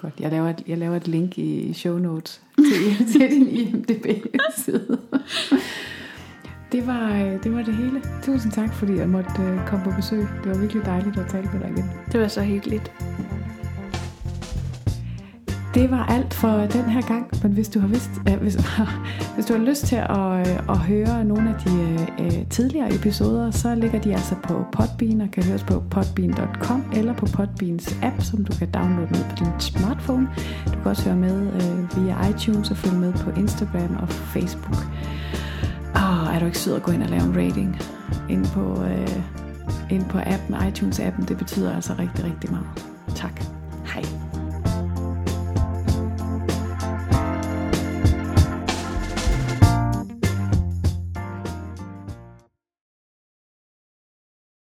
[0.00, 4.98] Godt, jeg laver, et, jeg laver et link i show notes til, til din IMDB-side.
[6.72, 8.02] Det var, øh, det var det hele.
[8.22, 10.18] Tusind tak, fordi jeg måtte øh, komme på besøg.
[10.18, 11.90] Det var virkelig dejligt at tale med dig igen.
[12.12, 12.92] Det var så hyggeligt.
[15.74, 18.54] Det var alt for den her gang, men hvis du har, vist, øh, hvis,
[19.34, 22.94] hvis du har lyst til at, øh, at høre nogle af de øh, øh tidligere
[22.94, 27.98] episoder, så ligger de altså på Podbean og kan høres på podbean.com eller på Podbeans
[28.02, 30.28] app, som du kan downloade med på din smartphone.
[30.66, 34.76] Du kan også høre med øh, via iTunes og følge med på Instagram og Facebook.
[35.94, 37.76] Og er du ikke sød at gå ind og lave en rating
[38.28, 39.22] ind på, øh,
[39.90, 41.24] ind på appen, iTunes-appen?
[41.24, 42.66] Det betyder altså rigtig, rigtig meget.
[43.14, 43.44] Tak.
[43.94, 44.29] Hej.